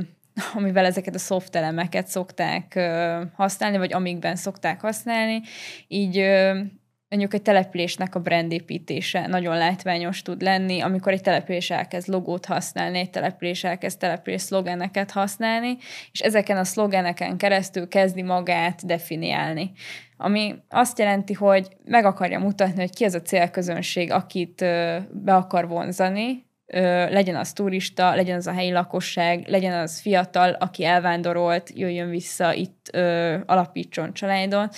amivel 0.55 0.85
ezeket 0.85 1.14
a 1.14 1.18
soft 1.18 1.57
elemeket 1.57 2.07
szokták 2.07 2.81
használni, 3.35 3.77
vagy 3.77 3.92
amikben 3.92 4.37
szokták 4.37 4.81
használni, 4.81 5.40
így 5.88 6.16
mondjuk 7.16 7.40
egy 7.40 7.42
településnek 7.42 8.14
a 8.14 8.20
brandépítése 8.20 9.27
nagyon 9.27 9.57
látványos 9.57 10.22
tud 10.22 10.42
lenni, 10.42 10.81
amikor 10.81 11.12
egy 11.12 11.20
település 11.20 11.70
elkezd 11.70 12.09
logót 12.09 12.44
használni, 12.44 12.98
egy 12.98 13.11
település 13.11 13.64
elkezd 13.64 13.98
település 13.98 14.40
szlogeneket 14.40 15.11
használni, 15.11 15.77
és 16.12 16.20
ezeken 16.20 16.57
a 16.57 16.64
szlogeneken 16.64 17.37
keresztül 17.37 17.88
kezdi 17.88 18.22
magát 18.22 18.87
definiálni. 18.87 19.72
Ami 20.16 20.55
azt 20.68 20.98
jelenti, 20.98 21.33
hogy 21.33 21.68
meg 21.85 22.05
akarja 22.05 22.38
mutatni, 22.38 22.81
hogy 22.81 22.94
ki 22.94 23.05
az 23.05 23.14
a 23.14 23.22
célközönség, 23.22 24.12
akit 24.12 24.61
be 25.11 25.35
akar 25.35 25.68
vonzani, 25.68 26.46
legyen 27.09 27.37
az 27.37 27.53
turista, 27.53 28.14
legyen 28.14 28.37
az 28.37 28.46
a 28.46 28.53
helyi 28.53 28.72
lakosság, 28.72 29.48
legyen 29.48 29.79
az 29.79 30.00
fiatal, 30.00 30.50
aki 30.50 30.85
elvándorolt, 30.85 31.70
jöjjön 31.74 32.11
vissza 32.11 32.55
itt, 32.55 32.96
alapítson 33.46 34.12
családon, 34.12 34.68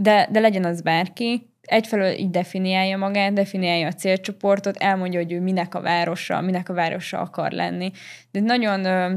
de, 0.00 0.28
de 0.30 0.40
legyen 0.40 0.64
az 0.64 0.82
bárki, 0.82 1.50
egyfelől 1.60 2.12
így 2.12 2.30
definiálja 2.30 2.96
magát, 2.96 3.32
definiálja 3.32 3.86
a 3.86 3.92
célcsoportot, 3.92 4.76
elmondja, 4.76 5.20
hogy 5.20 5.32
ő 5.32 5.40
minek 5.40 5.74
a 5.74 5.80
városa, 5.80 6.40
minek 6.40 6.68
a 6.68 6.74
városa 6.74 7.20
akar 7.20 7.50
lenni. 7.50 7.90
De 8.30 8.40
nagyon 8.40 8.84
ö, 8.84 9.14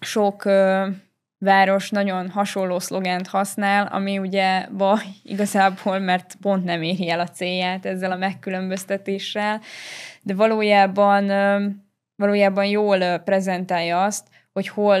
sok 0.00 0.44
ö, 0.44 0.86
város 1.38 1.90
nagyon 1.90 2.28
hasonló 2.28 2.78
szlogent 2.78 3.26
használ, 3.26 3.86
ami 3.86 4.18
ugye 4.18 4.66
baj 4.76 5.02
igazából, 5.22 5.98
mert 5.98 6.36
pont 6.40 6.64
nem 6.64 6.82
éri 6.82 7.10
el 7.10 7.20
a 7.20 7.28
célját 7.28 7.86
ezzel 7.86 8.12
a 8.12 8.16
megkülönböztetéssel, 8.16 9.60
de 10.22 10.34
valójában, 10.34 11.28
ö, 11.28 11.66
valójában 12.16 12.64
jól 12.64 13.18
prezentálja 13.18 14.04
azt, 14.04 14.28
hogy 14.52 14.68
hol 14.68 15.00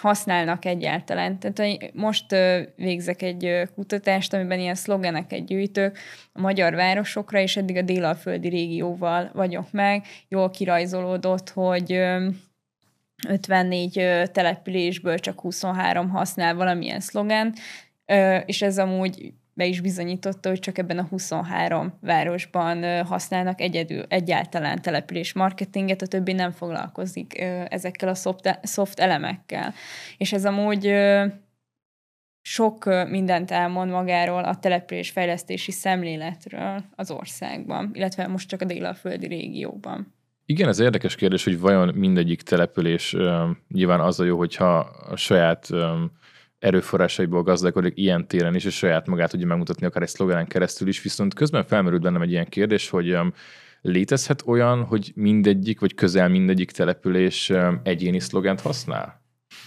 használnak 0.00 0.64
egyáltalán. 0.64 1.38
Tehát 1.38 1.92
most 1.92 2.26
végzek 2.76 3.22
egy 3.22 3.68
kutatást, 3.74 4.32
amiben 4.32 4.60
ilyen 4.60 4.74
szlogeneket 4.74 5.46
gyűjtök 5.46 5.98
a 6.32 6.40
magyar 6.40 6.74
városokra, 6.74 7.38
és 7.38 7.56
eddig 7.56 7.76
a 7.76 7.82
délalföldi 7.82 8.48
régióval 8.48 9.30
vagyok 9.34 9.72
meg. 9.72 10.04
Jól 10.28 10.50
kirajzolódott, 10.50 11.50
hogy 11.50 12.00
54 13.28 13.92
településből 14.32 15.18
csak 15.18 15.40
23 15.40 16.10
használ 16.10 16.54
valamilyen 16.54 17.00
szlogen, 17.00 17.54
és 18.46 18.62
ez 18.62 18.78
amúgy 18.78 19.32
be 19.56 19.64
is 19.64 19.80
bizonyította, 19.80 20.48
hogy 20.48 20.58
csak 20.58 20.78
ebben 20.78 20.98
a 20.98 21.06
23 21.10 21.98
városban 22.00 23.04
használnak 23.04 23.60
egyedül 23.60 24.04
egyáltalán 24.08 24.82
település 24.82 25.32
marketinget, 25.32 26.02
a 26.02 26.06
többi 26.06 26.32
nem 26.32 26.50
foglalkozik 26.50 27.40
ezekkel 27.68 28.08
a 28.08 28.14
soft 28.62 28.98
elemekkel. 29.00 29.74
És 30.16 30.32
ez 30.32 30.44
amúgy 30.44 30.92
sok 32.42 32.84
mindent 33.08 33.50
elmond 33.50 33.90
magáról 33.90 34.44
a 34.44 34.56
település 34.56 35.10
fejlesztési 35.10 35.70
szemléletről 35.70 36.84
az 36.96 37.10
országban, 37.10 37.90
illetve 37.92 38.26
most 38.26 38.48
csak 38.48 38.60
a 38.60 38.64
délalföldi 38.64 39.26
régióban. 39.26 40.14
Igen, 40.46 40.68
ez 40.68 40.78
érdekes 40.78 41.14
kérdés, 41.14 41.44
hogy 41.44 41.60
vajon 41.60 41.94
mindegyik 41.94 42.42
település 42.42 43.16
nyilván 43.68 44.00
az 44.00 44.20
a 44.20 44.24
jó, 44.24 44.36
hogyha 44.36 44.78
a 45.10 45.16
saját 45.16 45.68
erőforrásaiból 46.58 47.42
gazdálkodik 47.42 47.96
ilyen 47.96 48.26
téren 48.26 48.54
is, 48.54 48.64
és 48.64 48.76
saját 48.76 49.06
magát 49.06 49.30
tudja 49.30 49.46
megmutatni 49.46 49.86
akár 49.86 50.02
egy 50.02 50.08
szlogenen 50.08 50.46
keresztül 50.46 50.88
is, 50.88 51.02
viszont 51.02 51.34
közben 51.34 51.64
felmerült 51.64 52.02
bennem 52.02 52.22
egy 52.22 52.30
ilyen 52.30 52.48
kérdés, 52.48 52.88
hogy 52.88 53.14
um, 53.14 53.32
létezhet 53.80 54.42
olyan, 54.46 54.84
hogy 54.84 55.12
mindegyik, 55.14 55.80
vagy 55.80 55.94
közel 55.94 56.28
mindegyik 56.28 56.70
település 56.70 57.50
um, 57.50 57.80
egyéni 57.82 58.20
szlogent 58.20 58.60
használ, 58.60 59.22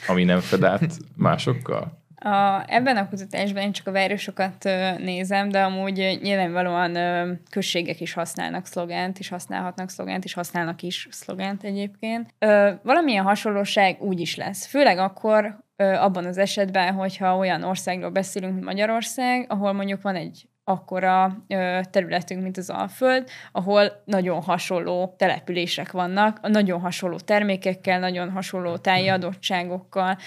ami 0.08 0.24
nem 0.24 0.40
fed 0.40 0.64
át 0.64 0.98
másokkal? 1.16 1.99
A, 2.20 2.64
ebben 2.68 2.98
a 2.98 3.10
kutatásban 3.10 3.64
én 3.64 3.72
csak 3.72 3.88
a 3.88 3.92
városokat 3.92 4.66
ö, 4.66 4.98
nézem, 4.98 5.50
de 5.50 5.62
amúgy 5.62 6.20
nyilvánvalóan 6.22 6.96
ö, 6.96 7.32
községek 7.50 8.02
is 8.02 8.14
használnak 8.14 8.66
szlogent, 8.66 9.20
és 9.20 9.30
használhatnak 9.30 9.90
szlogent, 9.90 10.24
és 10.24 10.34
használnak 10.34 10.82
is 10.82 11.08
szlogent 11.12 11.64
egyébként. 11.64 12.34
Ö, 12.40 12.72
valamilyen 12.84 13.24
hasonlóság 13.24 14.02
úgy 14.02 14.20
is 14.20 14.36
lesz. 14.36 14.66
Főleg 14.66 14.98
akkor, 14.98 15.68
abban 15.76 16.26
az 16.26 16.38
esetben, 16.38 16.94
hogyha 16.94 17.38
olyan 17.38 17.64
országról 17.64 18.10
beszélünk, 18.10 18.54
mint 18.54 18.66
Magyarország, 18.66 19.46
ahol 19.50 19.74
mondjuk 19.74 20.02
van 20.02 20.16
egy 20.16 20.48
akkora 20.70 21.44
területünk, 21.92 22.42
mint 22.42 22.58
az 22.58 22.70
Alföld, 22.70 23.30
ahol 23.52 24.02
nagyon 24.06 24.42
hasonló 24.42 25.16
települések 25.18 25.92
vannak, 25.92 26.48
nagyon 26.48 26.80
hasonló 26.80 27.18
termékekkel, 27.18 28.00
nagyon 28.00 28.32
hasonló 28.32 28.78
táji 28.78 29.08
adottságokkal, 29.08 30.18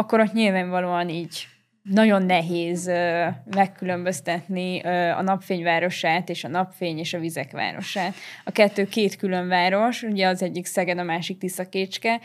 akkor 0.00 0.20
ott 0.20 0.32
nyilvánvalóan 0.32 1.08
így 1.08 1.46
nagyon 1.82 2.22
nehéz 2.22 2.86
megkülönböztetni 3.54 4.80
a 5.10 5.22
napfényvárosát 5.22 6.28
és 6.28 6.44
a 6.44 6.48
napfény 6.48 6.98
és 6.98 7.14
a 7.14 7.18
vizek 7.18 7.50
városát. 7.50 8.14
A 8.44 8.50
kettő 8.50 8.84
két 8.84 9.16
külön 9.16 9.48
város, 9.48 10.02
ugye 10.02 10.26
az 10.26 10.42
egyik 10.42 10.66
Szeged, 10.66 10.98
a 10.98 11.02
másik 11.02 11.38
Tiszakécske, 11.38 12.20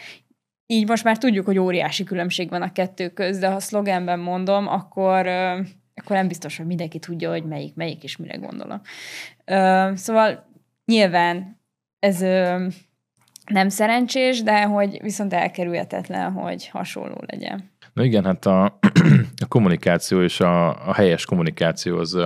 így 0.68 0.88
most 0.88 1.04
már 1.04 1.18
tudjuk, 1.18 1.46
hogy 1.46 1.58
óriási 1.58 2.04
különbség 2.04 2.50
van 2.50 2.62
a 2.62 2.72
kettő 2.72 3.10
köz, 3.10 3.40
de 3.40 3.48
ha 3.48 3.60
szlogenben 3.60 4.20
mondom, 4.20 4.68
akkor, 4.68 5.28
akkor 5.96 6.16
nem 6.16 6.28
biztos, 6.28 6.58
hogy 6.58 6.66
mindenki 6.66 7.00
tudja, 7.00 7.30
hogy 7.30 7.46
melyik, 7.46 7.76
melyik 7.76 8.04
és 8.04 8.18
mire 8.18 8.36
gondolok. 8.36 8.82
Szóval 9.98 10.48
nyilván 10.86 11.62
ez 12.00 12.22
nem 13.46 13.70
szerencsés, 13.70 14.44
de 14.44 14.64
hogy 14.64 15.00
viszont 15.02 15.34
elkerülhetetlen, 15.34 16.32
hogy 16.32 16.68
hasonló 16.68 17.24
legyen. 17.26 17.72
Na 17.94 18.04
igen, 18.04 18.24
hát 18.26 18.46
a, 18.46 18.64
a 19.46 19.48
kommunikáció 19.48 20.22
és 20.22 20.40
a, 20.40 20.88
a 20.88 20.94
helyes 20.94 21.26
kommunikáció 21.26 21.98
az 21.98 22.18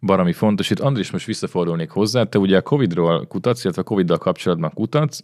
barami 0.00 0.32
fontos. 0.32 0.70
Itt 0.70 0.80
Andris 0.80 1.10
most 1.10 1.26
visszafordulnék 1.26 1.90
hozzá, 1.90 2.24
te 2.24 2.38
ugye 2.38 2.56
a 2.56 2.62
Covid-ról 2.62 3.26
kutatsz, 3.26 3.64
illetve 3.64 3.82
a 3.82 3.84
Covid-dal 3.84 4.18
kapcsolatban 4.18 4.70
kutatsz, 4.74 5.20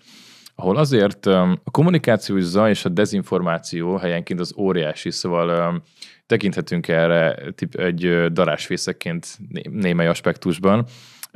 ahol 0.55 0.77
azért 0.77 1.27
a 1.27 1.59
kommunikációs 1.71 2.43
zaj 2.43 2.71
és 2.71 2.85
a 2.85 2.89
dezinformáció 2.89 3.97
helyenként 3.97 4.41
az 4.41 4.55
óriási, 4.57 5.11
szóval 5.11 5.83
tekinthetünk 6.27 6.89
erre 6.89 7.39
egy 7.73 8.33
darásfészekként 8.33 9.39
némely 9.71 10.09
aspektusban, 10.09 10.87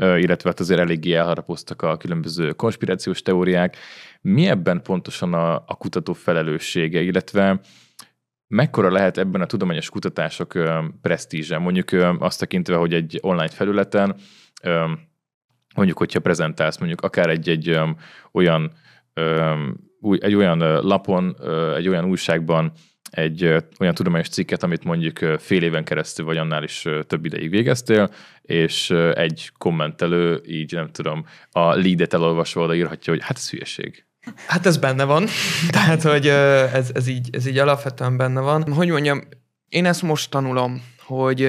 illetve 0.03 0.49
hát 0.49 0.61
azért 0.61 0.81
eléggé 0.81 1.13
elharapoztak 1.13 1.83
a 1.83 1.97
különböző 1.97 2.53
konspirációs 2.53 3.23
teóriák. 3.23 3.77
Mi 4.21 4.47
ebben 4.49 4.83
pontosan 4.83 5.35
a, 5.35 5.55
a 5.55 5.77
kutató 5.79 6.13
felelőssége, 6.13 7.01
illetve 7.01 7.61
mekkora 8.49 8.91
lehet 8.91 9.19
ebben 9.19 9.41
a 9.41 9.47
tudományos 9.47 9.91
kutatások 9.91 10.59
presztízse? 11.03 11.59
Mondjuk 11.59 11.89
azt 12.19 12.39
tekintve, 12.39 12.77
hogy 12.77 12.95
egy 12.95 13.19
online 13.21 13.49
felületen 13.49 14.15
mondjuk, 15.75 15.99
hogyha 15.99 16.21
prezentálsz 16.21 16.79
mondjuk 16.79 17.01
akár 17.01 17.29
egy-egy 17.31 17.81
olyan 18.33 18.73
egy 20.19 20.35
olyan 20.35 20.59
lapon, 20.81 21.37
egy 21.77 21.89
olyan 21.89 22.05
újságban, 22.05 22.73
egy 23.13 23.45
olyan 23.79 23.95
tudományos 23.95 24.29
cikket, 24.29 24.63
amit 24.63 24.85
mondjuk 24.85 25.19
fél 25.39 25.63
éven 25.63 25.85
keresztül, 25.85 26.25
vagy 26.25 26.37
annál 26.37 26.63
is 26.63 26.89
több 27.07 27.25
ideig 27.25 27.51
végeztél, 27.51 28.11
és 28.43 28.91
egy 29.15 29.51
kommentelő 29.59 30.43
így, 30.47 30.73
nem 30.73 30.91
tudom, 30.91 31.27
a 31.51 31.75
leadet 31.75 32.15
elolvasva 32.15 32.63
oda 32.63 32.75
írhatja, 32.75 33.13
hogy 33.13 33.23
hát 33.23 33.37
ez 33.37 33.51
hülyeség. 33.51 34.05
Hát 34.47 34.67
ez 34.67 34.77
benne 34.77 35.05
van, 35.05 35.27
tehát 35.71 36.03
hogy 36.03 36.27
ez, 36.27 36.91
ez, 36.95 37.07
így, 37.07 37.29
ez 37.33 37.47
így 37.47 37.59
alapvetően 37.59 38.17
benne 38.17 38.41
van. 38.41 38.73
Hogy 38.73 38.89
mondjam, 38.89 39.21
én 39.69 39.85
ezt 39.85 40.03
most 40.03 40.31
tanulom, 40.31 40.83
hogy 41.05 41.41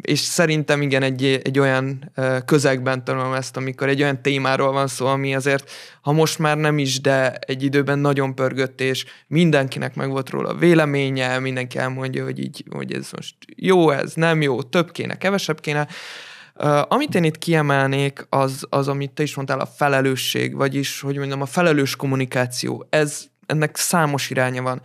és 0.00 0.18
szerintem 0.18 0.82
igen, 0.82 1.02
egy, 1.02 1.40
egy 1.44 1.58
olyan 1.58 2.12
közegben 2.44 3.04
tanulom 3.04 3.32
ezt, 3.32 3.56
amikor 3.56 3.88
egy 3.88 4.02
olyan 4.02 4.22
témáról 4.22 4.72
van 4.72 4.86
szó, 4.86 5.06
ami 5.06 5.34
azért, 5.34 5.70
ha 6.00 6.12
most 6.12 6.38
már 6.38 6.56
nem 6.56 6.78
is, 6.78 7.00
de 7.00 7.32
egy 7.32 7.62
időben 7.62 7.98
nagyon 7.98 8.34
pörgött, 8.34 8.80
és 8.80 9.04
mindenkinek 9.26 9.94
meg 9.94 10.08
volt 10.08 10.30
róla 10.30 10.54
véleménye, 10.54 11.38
mindenki 11.38 11.78
elmondja, 11.78 12.24
hogy 12.24 12.38
így, 12.38 12.64
hogy 12.70 12.92
ez 12.92 13.08
most 13.16 13.34
jó, 13.56 13.90
ez 13.90 14.12
nem 14.14 14.42
jó, 14.42 14.62
több 14.62 14.92
kéne, 14.92 15.18
kevesebb 15.18 15.60
kéne. 15.60 15.88
Amit 16.88 17.14
én 17.14 17.24
itt 17.24 17.38
kiemelnék, 17.38 18.26
az, 18.28 18.66
az, 18.68 18.88
amit 18.88 19.10
te 19.10 19.22
is 19.22 19.34
mondtál, 19.34 19.60
a 19.60 19.66
felelősség, 19.66 20.54
vagyis, 20.54 21.00
hogy 21.00 21.16
mondjam, 21.16 21.40
a 21.40 21.46
felelős 21.46 21.96
kommunikáció. 21.96 22.86
Ez, 22.90 23.24
ennek 23.46 23.76
számos 23.76 24.30
iránya 24.30 24.62
van. 24.62 24.82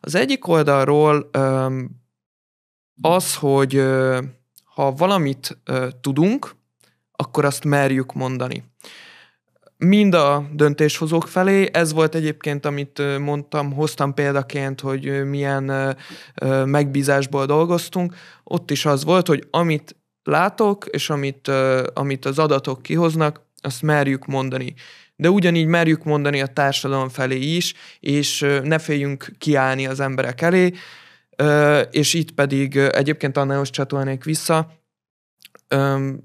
Az 0.00 0.14
egyik 0.14 0.48
oldalról 0.48 1.30
az, 3.00 3.34
hogy 3.34 3.82
ha 4.64 4.92
valamit 4.92 5.58
tudunk, 6.00 6.56
akkor 7.12 7.44
azt 7.44 7.64
merjük 7.64 8.12
mondani. 8.12 8.64
Mind 9.76 10.14
a 10.14 10.48
döntéshozók 10.52 11.28
felé, 11.28 11.68
ez 11.72 11.92
volt 11.92 12.14
egyébként, 12.14 12.66
amit 12.66 13.18
mondtam, 13.18 13.72
hoztam 13.72 14.14
példaként, 14.14 14.80
hogy 14.80 15.28
milyen 15.28 15.96
megbízásból 16.64 17.46
dolgoztunk, 17.46 18.14
ott 18.44 18.70
is 18.70 18.86
az 18.86 19.04
volt, 19.04 19.26
hogy 19.26 19.46
amit 19.50 19.96
látok, 20.22 20.86
és 20.86 21.10
amit, 21.10 21.48
amit 21.94 22.24
az 22.24 22.38
adatok 22.38 22.82
kihoznak, 22.82 23.46
azt 23.60 23.82
merjük 23.82 24.26
mondani. 24.26 24.74
De 25.16 25.30
ugyanígy 25.30 25.66
merjük 25.66 26.04
mondani 26.04 26.40
a 26.40 26.46
társadalom 26.46 27.08
felé 27.08 27.38
is, 27.38 27.74
és 28.00 28.46
ne 28.62 28.78
féljünk 28.78 29.30
kiállni 29.38 29.86
az 29.86 30.00
emberek 30.00 30.40
elé, 30.40 30.72
és 31.90 32.14
itt 32.14 32.30
pedig 32.30 32.76
egyébként 32.76 33.36
Annához 33.36 33.70
csatolnék 33.70 34.24
vissza, 34.24 34.78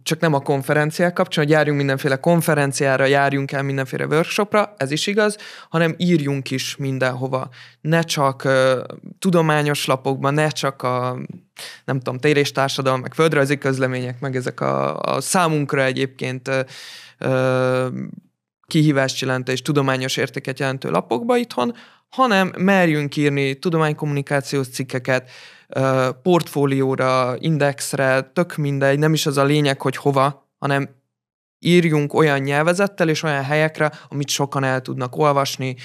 csak 0.03 0.19
nem 0.19 0.33
a 0.33 0.39
konferenciák 0.39 1.13
kapcsán, 1.13 1.43
hogy 1.43 1.53
járjunk 1.53 1.77
mindenféle 1.77 2.15
konferenciára, 2.15 3.05
járjunk 3.05 3.51
el 3.51 3.63
mindenféle 3.63 4.05
workshopra, 4.05 4.73
ez 4.77 4.91
is 4.91 5.07
igaz, 5.07 5.37
hanem 5.69 5.95
írjunk 5.97 6.51
is 6.51 6.75
mindenhova. 6.75 7.49
Ne 7.81 8.01
csak 8.01 8.47
tudományos 9.19 9.85
lapokban, 9.85 10.33
ne 10.33 10.47
csak 10.47 10.81
a 10.81 11.17
nem 11.85 11.97
tudom, 11.97 12.19
téréstársadalom, 12.19 12.99
meg 12.99 13.13
földrajzi 13.13 13.57
közlemények, 13.57 14.19
meg 14.19 14.35
ezek 14.35 14.59
a, 14.59 14.99
a 14.99 15.21
számunkra 15.21 15.83
egyébként 15.83 16.49
kihívást 18.67 19.21
jelentő 19.21 19.51
és 19.51 19.61
tudományos 19.61 20.17
értéket 20.17 20.59
jelentő 20.59 20.89
lapokba 20.89 21.37
itthon, 21.37 21.75
hanem 22.13 22.51
merjünk 22.57 23.15
írni 23.15 23.55
tudománykommunikációs 23.55 24.67
cikkeket, 24.67 25.29
portfólióra, 26.23 27.35
indexre, 27.39 28.21
tök 28.21 28.55
mindegy, 28.55 28.99
nem 28.99 29.13
is 29.13 29.25
az 29.25 29.37
a 29.37 29.43
lényeg, 29.43 29.81
hogy 29.81 29.95
hova, 29.95 30.49
hanem 30.59 30.89
írjunk 31.59 32.13
olyan 32.13 32.39
nyelvezettel 32.39 33.09
és 33.09 33.23
olyan 33.23 33.43
helyekre, 33.43 33.91
amit 34.09 34.29
sokan 34.29 34.63
el 34.63 34.81
tudnak 34.81 35.17
olvasni, 35.17 35.75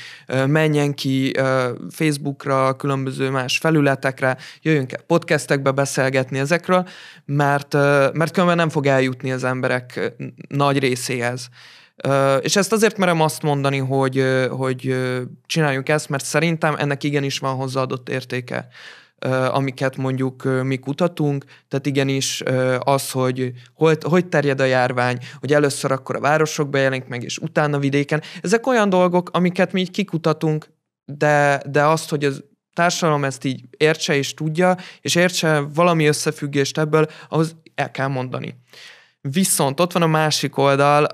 menjen 0.47 0.95
ki 0.95 1.33
Facebookra, 1.91 2.77
különböző 2.77 3.31
más 3.31 3.59
felületekre, 3.59 4.37
jöjjünk 4.63 4.93
el 4.93 5.03
podcastekbe 5.07 5.71
beszélgetni 5.71 6.39
ezekről, 6.39 6.89
mert, 7.25 7.73
mert 8.13 8.31
különben 8.33 8.57
nem 8.57 8.69
fog 8.69 8.87
eljutni 8.87 9.33
az 9.33 9.45
emberek 9.45 10.15
nagy 10.49 10.79
részéhez. 10.79 11.49
És 12.41 12.57
ezt 12.57 12.73
azért 12.73 12.97
merem 12.97 13.21
azt 13.21 13.43
mondani, 13.43 13.79
hogy, 13.79 14.25
hogy 14.51 14.97
csináljuk 15.47 15.89
ezt, 15.89 16.09
mert 16.09 16.25
szerintem 16.25 16.75
ennek 16.79 17.05
igenis 17.05 17.39
van 17.39 17.55
hozzáadott 17.55 18.09
értéke 18.09 18.69
amiket 19.51 19.97
mondjuk 19.97 20.63
mi 20.63 20.77
kutatunk, 20.77 21.45
tehát 21.69 21.87
igenis 21.87 22.43
az, 22.79 23.11
hogy 23.11 23.53
hogy, 23.75 23.99
hogy 24.03 24.27
terjed 24.27 24.61
a 24.61 24.65
járvány, 24.65 25.19
hogy 25.41 25.53
először 25.53 25.93
akkor 25.93 26.17
a 26.17 26.21
városokban 26.21 26.81
jelenik 26.81 27.07
meg, 27.07 27.23
és 27.23 27.39
utána 27.39 27.79
vidéken. 27.79 28.23
Ezek 28.43 28.67
olyan 28.67 28.89
dolgok, 28.89 29.31
amiket 29.33 29.73
mi 29.73 29.81
így 29.81 29.91
kikutatunk, 29.91 30.69
de, 31.05 31.63
de 31.71 31.85
azt, 31.85 32.11
hogy 32.11 32.25
az 32.25 32.45
társadalom 32.75 33.25
ezt 33.25 33.45
így 33.45 33.65
értse 33.77 34.15
és 34.15 34.35
tudja, 34.35 34.77
és 35.01 35.15
értse 35.15 35.61
valami 35.75 36.07
összefüggést 36.07 36.79
ebből, 36.79 37.07
ahhoz 37.29 37.57
el 37.75 37.91
kell 37.91 38.09
mondani. 38.09 38.55
Viszont 39.31 39.81
ott 39.81 39.93
van 39.93 40.03
a 40.03 40.07
másik 40.07 40.57
oldal, 40.57 41.07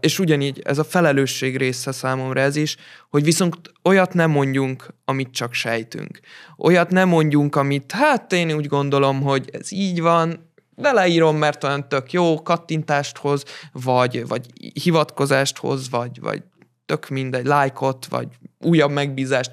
és 0.00 0.18
ugyanígy 0.18 0.60
ez 0.64 0.78
a 0.78 0.84
felelősség 0.84 1.56
része 1.56 1.92
számomra 1.92 2.40
ez 2.40 2.56
is, 2.56 2.76
hogy 3.10 3.24
viszont 3.24 3.56
olyat 3.82 4.14
nem 4.14 4.30
mondjunk, 4.30 4.94
amit 5.04 5.30
csak 5.30 5.52
sejtünk. 5.52 6.20
Olyat 6.56 6.90
nem 6.90 7.08
mondjunk, 7.08 7.56
amit 7.56 7.92
hát 7.92 8.32
én 8.32 8.52
úgy 8.52 8.66
gondolom, 8.66 9.22
hogy 9.22 9.48
ez 9.52 9.72
így 9.72 10.00
van, 10.00 10.52
de 10.74 10.92
leírom, 10.92 11.36
mert 11.36 11.64
olyan 11.64 11.88
tök 11.88 12.12
jó 12.12 12.42
kattintást 12.42 13.16
hoz, 13.16 13.44
vagy, 13.72 14.26
vagy 14.26 14.46
hivatkozást 14.82 15.58
hoz, 15.58 15.90
vagy, 15.90 16.20
vagy 16.20 16.42
tök 16.86 17.08
mindegy, 17.08 17.46
lájkot, 17.46 18.06
vagy 18.06 18.28
újabb 18.58 18.90
megbízást, 18.90 19.50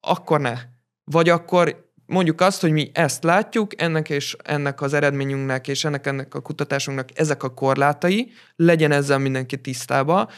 akkor 0.00 0.40
ne. 0.40 0.54
Vagy 1.04 1.28
akkor 1.28 1.89
mondjuk 2.10 2.40
azt, 2.40 2.60
hogy 2.60 2.72
mi 2.72 2.90
ezt 2.94 3.22
látjuk, 3.24 3.82
ennek 3.82 4.10
és 4.10 4.36
ennek 4.42 4.80
az 4.80 4.92
eredményünknek 4.92 5.68
és 5.68 5.84
ennek, 5.84 6.06
ennek 6.06 6.34
a 6.34 6.40
kutatásunknak 6.40 7.08
ezek 7.14 7.42
a 7.42 7.54
korlátai, 7.54 8.32
legyen 8.56 8.92
ezzel 8.92 9.18
mindenki 9.18 9.60
tisztába, 9.60 10.30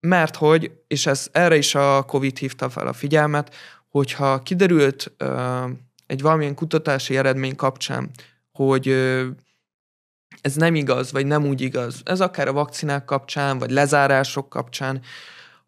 mert 0.00 0.36
hogy, 0.36 0.72
és 0.86 1.06
ez 1.06 1.28
erre 1.32 1.56
is 1.56 1.74
a 1.74 2.02
COVID 2.02 2.38
hívta 2.38 2.68
fel 2.68 2.86
a 2.86 2.92
figyelmet, 2.92 3.54
hogyha 3.88 4.42
kiderült 4.42 5.12
egy 6.06 6.22
valamilyen 6.22 6.54
kutatási 6.54 7.16
eredmény 7.16 7.56
kapcsán, 7.56 8.10
hogy 8.52 8.88
ez 10.40 10.54
nem 10.54 10.74
igaz, 10.74 11.12
vagy 11.12 11.26
nem 11.26 11.46
úgy 11.46 11.60
igaz, 11.60 12.00
ez 12.04 12.20
akár 12.20 12.48
a 12.48 12.52
vakcinák 12.52 13.04
kapcsán, 13.04 13.58
vagy 13.58 13.70
lezárások 13.70 14.48
kapcsán, 14.48 15.00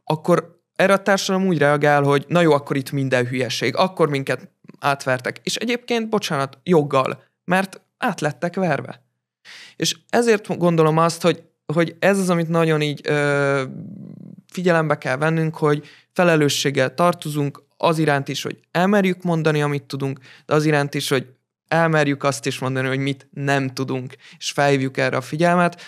akkor 0.04 0.55
erre 0.76 0.92
a 0.92 1.02
társadalom 1.02 1.46
úgy 1.46 1.58
reagál, 1.58 2.02
hogy 2.02 2.24
na 2.28 2.40
jó, 2.40 2.52
akkor 2.52 2.76
itt 2.76 2.92
minden 2.92 3.26
hülyeség, 3.26 3.76
akkor 3.76 4.08
minket 4.08 4.50
átvertek. 4.78 5.40
És 5.42 5.56
egyébként, 5.56 6.08
bocsánat, 6.08 6.58
joggal, 6.62 7.22
mert 7.44 7.80
át 7.98 8.20
lettek 8.20 8.54
verve. 8.54 9.02
És 9.76 9.96
ezért 10.10 10.58
gondolom 10.58 10.98
azt, 10.98 11.22
hogy, 11.22 11.42
hogy 11.72 11.96
ez 11.98 12.18
az, 12.18 12.30
amit 12.30 12.48
nagyon 12.48 12.80
így 12.80 13.00
ö, 13.04 13.62
figyelembe 14.52 14.98
kell 14.98 15.16
vennünk, 15.16 15.56
hogy 15.56 15.86
felelősséggel 16.12 16.94
tartozunk 16.94 17.62
az 17.76 17.98
iránt 17.98 18.28
is, 18.28 18.42
hogy 18.42 18.58
elmerjük 18.70 19.22
mondani, 19.22 19.62
amit 19.62 19.82
tudunk, 19.82 20.18
de 20.46 20.54
az 20.54 20.64
iránt 20.64 20.94
is, 20.94 21.08
hogy 21.08 21.26
elmerjük 21.68 22.24
azt 22.24 22.46
is 22.46 22.58
mondani, 22.58 22.88
hogy 22.88 22.98
mit 22.98 23.28
nem 23.30 23.68
tudunk, 23.68 24.14
és 24.38 24.50
felhívjuk 24.50 24.96
erre 24.96 25.16
a 25.16 25.20
figyelmet 25.20 25.82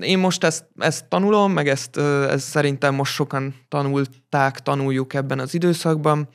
én 0.00 0.18
most 0.18 0.44
ezt, 0.44 0.66
ezt 0.78 1.08
tanulom, 1.08 1.52
meg 1.52 1.68
ezt, 1.68 1.96
ezt 1.96 2.48
szerintem 2.48 2.94
most 2.94 3.12
sokan 3.12 3.54
tanulták, 3.68 4.60
tanuljuk 4.60 5.14
ebben 5.14 5.38
az 5.38 5.54
időszakban. 5.54 6.28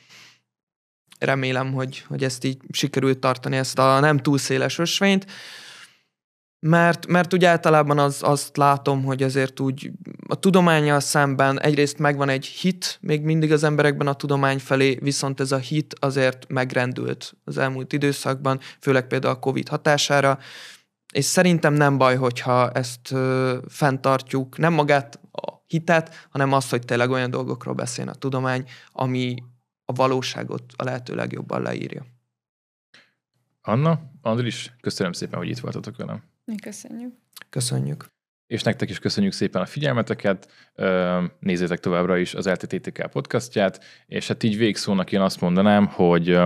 Remélem, 1.18 1.72
hogy, 1.72 2.04
hogy 2.08 2.24
ezt 2.24 2.44
így 2.44 2.58
sikerült 2.72 3.18
tartani, 3.18 3.56
ezt 3.56 3.78
a 3.78 4.00
nem 4.00 4.18
túl 4.18 4.38
széles 4.38 4.78
ösvényt, 4.78 5.26
mert, 6.66 7.06
mert 7.06 7.34
úgy 7.34 7.44
általában 7.44 7.98
az, 7.98 8.18
azt 8.22 8.56
látom, 8.56 9.04
hogy 9.04 9.22
ezért 9.22 9.60
úgy 9.60 9.90
a 10.28 10.34
tudományjal 10.34 11.00
szemben 11.00 11.60
egyrészt 11.60 11.98
megvan 11.98 12.28
egy 12.28 12.46
hit 12.46 12.98
még 13.00 13.22
mindig 13.22 13.52
az 13.52 13.64
emberekben 13.64 14.06
a 14.06 14.14
tudomány 14.14 14.58
felé, 14.58 14.98
viszont 15.00 15.40
ez 15.40 15.52
a 15.52 15.56
hit 15.56 15.94
azért 15.98 16.48
megrendült 16.48 17.36
az 17.44 17.58
elmúlt 17.58 17.92
időszakban, 17.92 18.60
főleg 18.80 19.06
például 19.06 19.34
a 19.34 19.38
Covid 19.38 19.68
hatására, 19.68 20.38
és 21.12 21.24
szerintem 21.24 21.72
nem 21.72 21.98
baj, 21.98 22.16
hogyha 22.16 22.70
ezt 22.70 23.12
ö, 23.12 23.58
fenntartjuk, 23.68 24.58
nem 24.58 24.72
magát 24.72 25.20
hitet, 25.66 26.28
hanem 26.30 26.52
azt, 26.52 26.70
hogy 26.70 26.84
tényleg 26.84 27.10
olyan 27.10 27.30
dolgokról 27.30 27.74
beszél 27.74 28.08
a 28.08 28.14
tudomány, 28.14 28.68
ami 28.92 29.36
a 29.84 29.92
valóságot 29.92 30.72
a 30.76 30.84
lehető 30.84 31.14
legjobban 31.14 31.62
leírja. 31.62 32.06
Anna, 33.62 34.00
Andris, 34.22 34.74
köszönöm 34.80 35.12
szépen, 35.12 35.38
hogy 35.38 35.48
itt 35.48 35.58
voltatok 35.58 35.96
velem. 35.96 36.22
Mi 36.44 36.54
köszönjük. 36.54 37.14
Köszönjük. 37.50 38.06
És 38.50 38.62
nektek 38.62 38.90
is 38.90 38.98
köszönjük 38.98 39.32
szépen 39.32 39.62
a 39.62 39.66
figyelmeteket, 39.66 40.50
nézzétek 41.38 41.80
továbbra 41.80 42.16
is 42.16 42.34
az 42.34 42.48
LTTTK 42.48 43.06
podcastját, 43.10 43.84
és 44.06 44.28
hát 44.28 44.42
így 44.42 44.56
végszónak 44.56 45.12
én 45.12 45.20
azt 45.20 45.40
mondanám, 45.40 45.86
hogy 45.86 46.38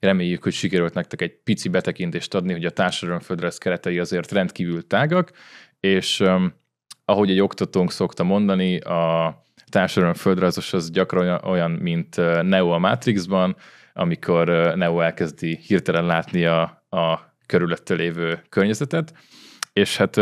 reméljük, 0.00 0.42
hogy 0.42 0.52
sikerült 0.52 0.94
nektek 0.94 1.22
egy 1.22 1.42
pici 1.44 1.68
betekintést 1.68 2.34
adni, 2.34 2.52
hogy 2.52 2.64
a 2.64 2.70
társadalomföldrez 2.70 3.58
keretei 3.58 3.98
azért 3.98 4.32
rendkívül 4.32 4.86
tágak, 4.86 5.30
és 5.80 6.22
ahogy 7.04 7.30
egy 7.30 7.40
oktatónk 7.40 7.92
szokta 7.92 8.24
mondani, 8.24 8.78
a 8.78 9.34
társadalomföldrajzos 9.68 10.72
az 10.72 10.90
gyakran 10.90 11.44
olyan, 11.44 11.70
mint 11.70 12.16
Neo 12.42 12.70
a 12.70 12.78
Matrixban, 12.78 13.56
amikor 13.92 14.48
Neo 14.76 15.00
elkezdi 15.00 15.58
hirtelen 15.66 16.06
látni 16.06 16.44
a, 16.44 16.62
a 16.90 17.34
körülötte 17.46 17.94
lévő 17.94 18.42
környezetet, 18.48 19.14
és 19.72 19.96
hát 19.96 20.20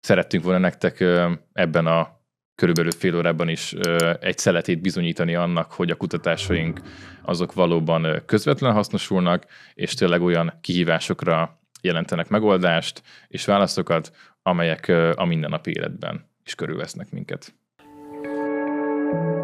szerettünk 0.00 0.44
volna 0.44 0.58
nektek 0.58 1.04
ebben 1.52 1.86
a 1.86 2.16
körülbelül 2.54 2.90
fél 2.90 3.16
órában 3.16 3.48
is 3.48 3.72
egy 4.20 4.38
szeletét 4.38 4.80
bizonyítani 4.80 5.34
annak, 5.34 5.72
hogy 5.72 5.90
a 5.90 5.96
kutatásaink 5.96 6.80
azok 7.22 7.52
valóban 7.52 8.22
közvetlen 8.26 8.72
hasznosulnak, 8.72 9.46
és 9.74 9.94
tényleg 9.94 10.22
olyan 10.22 10.58
kihívásokra 10.60 11.60
jelentenek 11.80 12.28
megoldást 12.28 13.02
és 13.28 13.44
válaszokat, 13.44 14.12
amelyek 14.42 14.88
a 15.14 15.24
mindennapi 15.24 15.70
életben 15.70 16.28
is 16.44 16.54
körülvesznek 16.54 17.10
minket. 17.10 17.54
thank 19.10 19.32
you 19.32 19.37